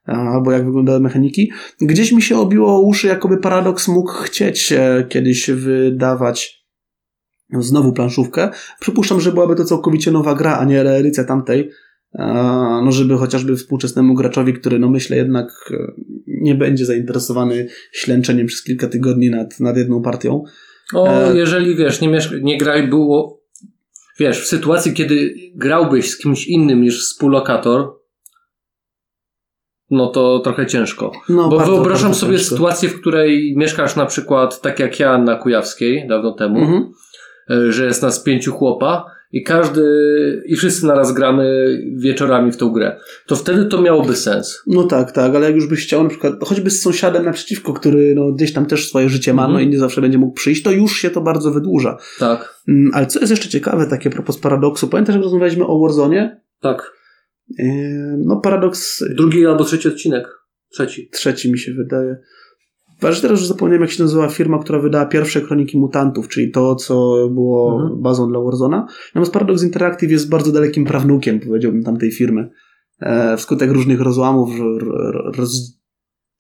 e, 0.07 0.11
albo 0.11 0.51
jak 0.51 0.65
wyglądały 0.65 0.99
mechaniki. 0.99 1.51
Gdzieś 1.81 2.11
mi 2.11 2.21
się 2.21 2.37
obiło 2.37 2.75
o 2.75 2.81
uszy, 2.81 3.07
jakoby 3.07 3.37
Paradox 3.37 3.87
mógł 3.87 4.11
chcieć 4.11 4.71
e, 4.71 5.05
kiedyś 5.09 5.49
wydawać 5.49 6.64
znowu 7.59 7.93
planszówkę. 7.93 8.49
Przypuszczam, 8.79 9.21
że 9.21 9.31
byłaby 9.31 9.55
to 9.55 9.65
całkowicie 9.65 10.11
nowa 10.11 10.35
gra, 10.35 10.57
a 10.57 10.65
nie 10.65 10.83
reedycja 10.83 11.23
tamtej. 11.23 11.69
E, 12.19 12.81
No, 12.85 12.91
żeby 12.91 13.17
chociażby 13.17 13.55
współczesnemu 13.55 14.13
graczowi, 14.13 14.53
który, 14.53 14.79
no 14.79 14.89
myślę, 14.89 15.17
jednak 15.17 15.47
e, 15.71 15.91
nie 16.27 16.55
będzie 16.55 16.85
zainteresowany 16.85 17.67
ślęczeniem 17.91 18.47
przez 18.47 18.63
kilka 18.63 18.87
tygodni 18.87 19.29
nad, 19.29 19.59
nad 19.59 19.77
jedną 19.77 20.01
partią. 20.01 20.43
O, 20.93 21.07
E- 21.07 21.35
jeżeli 21.37 21.75
wiesz, 21.75 22.01
nie, 22.01 22.09
miesz- 22.09 22.41
nie 22.43 22.57
graj 22.57 22.87
było. 22.87 23.41
Wiesz, 24.19 24.41
w 24.41 24.47
sytuacji, 24.47 24.93
kiedy 24.93 25.33
grałbyś 25.55 26.09
z 26.09 26.17
kimś 26.17 26.47
innym 26.47 26.81
niż 26.81 27.01
współlokator, 27.03 27.91
no 29.89 30.07
to 30.07 30.39
trochę 30.39 30.65
ciężko. 30.65 31.11
No, 31.29 31.49
Bo 31.49 31.57
bardzo, 31.57 31.71
wyobrażam 31.73 32.03
bardzo 32.09 32.19
sobie 32.19 32.37
ciężko. 32.37 32.49
sytuację, 32.55 32.89
w 32.89 33.01
której 33.01 33.53
mieszkasz 33.57 33.95
na 33.95 34.05
przykład 34.05 34.61
tak 34.61 34.79
jak 34.79 34.99
ja 34.99 35.17
na 35.17 35.35
Kujawskiej 35.35 36.07
dawno 36.07 36.31
temu, 36.31 36.59
Mhm. 36.59 36.91
E, 37.49 37.71
że 37.71 37.85
jest 37.85 38.01
nas 38.01 38.19
pięciu 38.23 38.51
chłopa 38.51 39.15
i 39.31 39.43
każdy, 39.43 39.83
i 40.47 40.55
wszyscy 40.55 40.85
naraz 40.85 41.13
gramy 41.13 41.67
wieczorami 41.95 42.51
w 42.51 42.57
tą 42.57 42.69
grę. 42.69 42.99
To 43.27 43.35
wtedy 43.35 43.65
to 43.65 43.81
miałoby 43.81 44.15
sens. 44.15 44.61
No 44.67 44.83
tak, 44.83 45.11
tak, 45.11 45.35
ale 45.35 45.45
jak 45.45 45.55
już 45.55 45.67
byś 45.67 45.83
chciał 45.85 46.03
na 46.03 46.09
przykład 46.09 46.33
choćby 46.43 46.69
z 46.69 46.81
sąsiadem 46.81 47.25
naprzeciwko, 47.25 47.73
który 47.73 48.13
no, 48.15 48.31
gdzieś 48.31 48.53
tam 48.53 48.65
też 48.65 48.89
swoje 48.89 49.09
życie 49.09 49.33
ma, 49.33 49.41
Mhm. 49.45 49.53
no 49.53 49.59
i 49.59 49.71
nie 49.71 49.79
zawsze 49.79 50.01
będzie 50.01 50.17
mógł 50.17 50.33
przyjść, 50.33 50.63
to 50.63 50.71
już 50.71 50.97
się 50.97 51.09
to 51.09 51.21
bardzo 51.21 51.51
wydłuża. 51.51 51.97
Tak, 52.19 52.55
Mm, 52.67 52.91
Ale 52.93 53.05
co 53.05 53.19
jest 53.19 53.31
jeszcze 53.31 53.49
ciekawe, 53.49 53.87
takie 53.87 54.09
propos 54.09 54.37
paradoksu, 54.37 54.87
pamiętasz 54.87 55.15
jak 55.15 55.23
rozmawialiśmy 55.23 55.65
o 55.67 55.79
Warzone? 55.79 56.41
tak. 56.61 56.91
Yy, 57.59 57.65
No 58.17 58.37
paradoks 58.41 59.03
Drugi 59.15 59.45
albo 59.45 59.63
trzeci 59.63 59.87
odcinek. 59.87 60.27
Trzeci. 60.71 61.09
trzeci 61.11 61.51
mi 61.51 61.59
się 61.59 61.73
wydaje. 61.73 62.15
Aż 63.01 63.21
teraz 63.21 63.39
już 63.39 63.47
zapomniałem, 63.47 63.81
jak 63.81 63.91
się 63.91 64.03
nazywa 64.03 64.27
firma, 64.29 64.59
która 64.59 64.79
wydała 64.79 65.05
pierwsze 65.05 65.41
kroniki 65.41 65.77
mutantów, 65.77 66.27
czyli 66.27 66.51
to, 66.51 66.75
co 66.75 67.15
było 67.33 67.81
Mhm. 67.81 68.01
bazą 68.01 68.29
dla 68.29 68.39
Warzona. 68.39 68.87
Natomiast 69.07 69.33
Paradox 69.33 69.63
Interactive 69.63 70.11
jest 70.11 70.29
bardzo 70.29 70.51
dalekim 70.51 70.85
prawnukiem, 70.85 71.39
powiedziałbym, 71.39 71.83
tamtej 71.83 72.11
firmy. 72.11 72.49
E, 72.99 73.37
wskutek 73.37 73.71
różnych 73.71 74.01
rozłamów, 74.01 74.49
roz, 75.37 75.79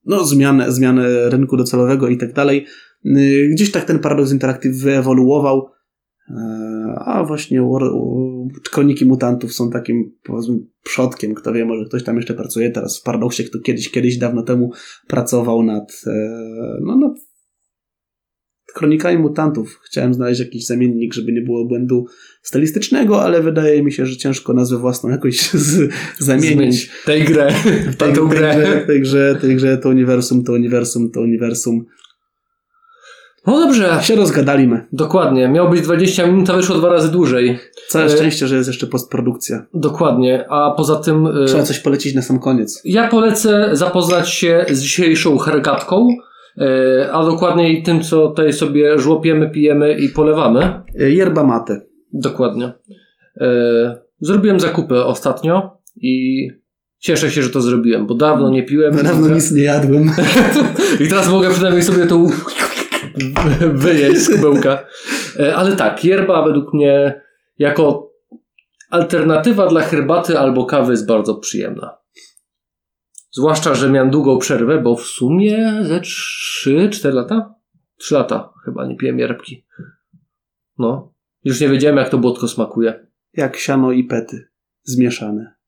no, 0.05 0.23
zmiany, 0.23 0.71
zmiany 0.71 1.29
rynku 1.29 1.57
docelowego 1.57 2.07
i 2.07 2.17
tak 2.17 2.33
dalej. 2.33 2.65
Y, 3.05 3.49
Gdzieś 3.51 3.71
tak 3.71 3.85
ten 3.85 3.99
Paradox 3.99 4.31
Interactive 4.31 4.75
wyewoluował, 4.75 5.69
e, 6.29 6.33
a 7.05 7.23
właśnie 7.23 7.61
War, 7.61 7.81
kroniki 8.71 9.05
mutantów 9.05 9.53
są 9.53 9.69
takim, 9.69 10.11
powiedzmy, 10.23 10.59
przodkiem. 10.83 11.33
Kto 11.33 11.53
wie, 11.53 11.65
może 11.65 11.85
ktoś 11.85 12.03
tam 12.03 12.15
jeszcze 12.15 12.33
pracuje 12.33 12.71
teraz 12.71 12.99
w 12.99 13.03
Paradoxie, 13.03 13.45
kto 13.45 13.59
kiedyś, 13.59 13.91
kiedyś 13.91 14.17
dawno 14.17 14.43
temu 14.43 14.71
pracował 15.07 15.63
nad, 15.63 16.01
e, 16.07 16.39
no, 16.81 16.95
nad 16.95 17.13
kronikami 18.75 19.17
mutantów. 19.17 19.79
Chciałem 19.85 20.13
znaleźć 20.13 20.39
jakiś 20.39 20.65
zamiennik, 20.65 21.13
żeby 21.13 21.31
nie 21.31 21.41
było 21.41 21.65
błędu 21.65 22.05
stylistycznego, 22.41 23.23
ale 23.23 23.41
wydaje 23.41 23.83
mi 23.83 23.91
się, 23.91 24.05
że 24.05 24.17
ciężko 24.17 24.53
nazwę 24.53 24.77
własną 24.77 25.09
jakoś 25.09 25.49
z, 25.51 25.91
zamienić. 26.19 26.91
Tę 27.05 27.19
grę. 27.19 27.53
W 27.91 27.95
tej, 27.95 28.13
tej, 28.13 28.27
grę. 28.27 28.83
tej, 28.87 29.01
grze, 29.01 29.37
tej 29.41 29.55
grze 29.55 29.77
to 29.77 29.89
uniwersum, 29.89 30.43
to 30.43 30.51
uniwersum, 30.51 31.11
to 31.11 31.21
uniwersum. 31.21 31.85
No 33.47 33.59
dobrze. 33.59 33.97
Się 34.01 34.15
rozgadaliśmy. 34.15 34.85
Dokładnie. 34.93 35.47
Miało 35.49 35.69
być 35.69 35.81
20 35.81 36.27
minut, 36.27 36.49
a 36.49 36.53
wyszło 36.53 36.75
dwa 36.75 36.89
razy 36.89 37.11
dłużej. 37.11 37.59
Całe 37.87 38.05
E, 38.05 38.09
szczęście, 38.09 38.47
że 38.47 38.55
jest 38.55 38.67
jeszcze 38.67 38.87
postprodukcja. 38.87 39.65
Dokładnie. 39.73 40.45
A 40.49 40.71
poza 40.77 40.95
tym... 40.95 41.27
y, 41.27 41.45
Trzeba 41.45 41.63
coś 41.63 41.79
polecić 41.79 42.15
na 42.15 42.21
sam 42.21 42.39
koniec. 42.39 42.81
Ja 42.85 43.07
polecę 43.07 43.69
zapoznać 43.73 44.29
się 44.29 44.65
z 44.69 44.81
dzisiejszą 44.81 45.37
hergatką, 45.37 46.07
y, 46.57 46.63
a 47.11 47.25
dokładniej 47.25 47.83
tym, 47.83 48.01
co 48.03 48.27
tutaj 48.27 48.53
sobie 48.53 48.99
żłopiemy, 48.99 49.49
pijemy 49.49 49.93
i 49.93 50.09
polewamy. 50.09 50.83
E, 50.99 51.11
Yerba 51.11 51.43
mate. 51.43 51.81
Dokładnie. 52.13 52.73
Zrobiłem 54.19 54.59
zakupy 54.59 55.03
ostatnio 55.03 55.77
i 55.95 56.47
cieszę 56.99 57.31
się, 57.31 57.41
że 57.41 57.49
to 57.49 57.61
zrobiłem, 57.61 58.07
bo 58.07 58.15
dawno 58.15 58.49
nie 58.49 58.63
piłem. 58.63 58.95
Dawno 59.03 59.27
nic 59.35 59.51
nie 59.51 59.63
jadłem. 59.63 60.11
I 61.05 61.07
teraz 61.07 61.29
mogę 61.29 61.49
przynajmniej 61.49 61.83
sobie 61.83 62.05
to 62.07 62.25
wyjeść 63.73 64.21
z 64.21 64.35
kubełka. 64.35 64.85
E, 65.39 65.55
Ale 65.55 65.75
tak, 65.75 66.03
yerba 66.05 66.45
według 66.45 66.73
mnie 66.73 67.21
jako 67.57 68.11
alternatywa 68.89 69.67
dla 69.67 69.81
herbaty 69.81 70.39
albo 70.39 70.65
kawy 70.65 70.91
jest 70.91 71.07
bardzo 71.07 71.35
przyjemna. 71.35 71.97
Zwłaszcza, 73.31 73.75
że 73.75 73.89
miałem 73.89 74.09
długą 74.09 74.37
przerwę, 74.37 74.81
bo 74.81 74.95
w 74.95 75.01
sumie 75.01 75.73
ze 75.83 75.99
3-4 75.99 77.13
lata? 77.13 77.55
3 77.97 78.13
lata 78.13 78.53
chyba 78.65 78.87
nie 78.87 78.95
piłem 78.95 79.19
yerbki. 79.19 79.65
No. 80.77 81.13
Już 81.43 81.61
nie 81.61 81.69
wiedziałem, 81.69 81.97
jak 81.97 82.09
to 82.09 82.17
błotko 82.17 82.47
smakuje. 82.47 83.07
Jak 83.33 83.57
siano 83.57 83.91
i 83.91 84.03
pety. 84.03 84.49
Zmieszane. 84.83 85.54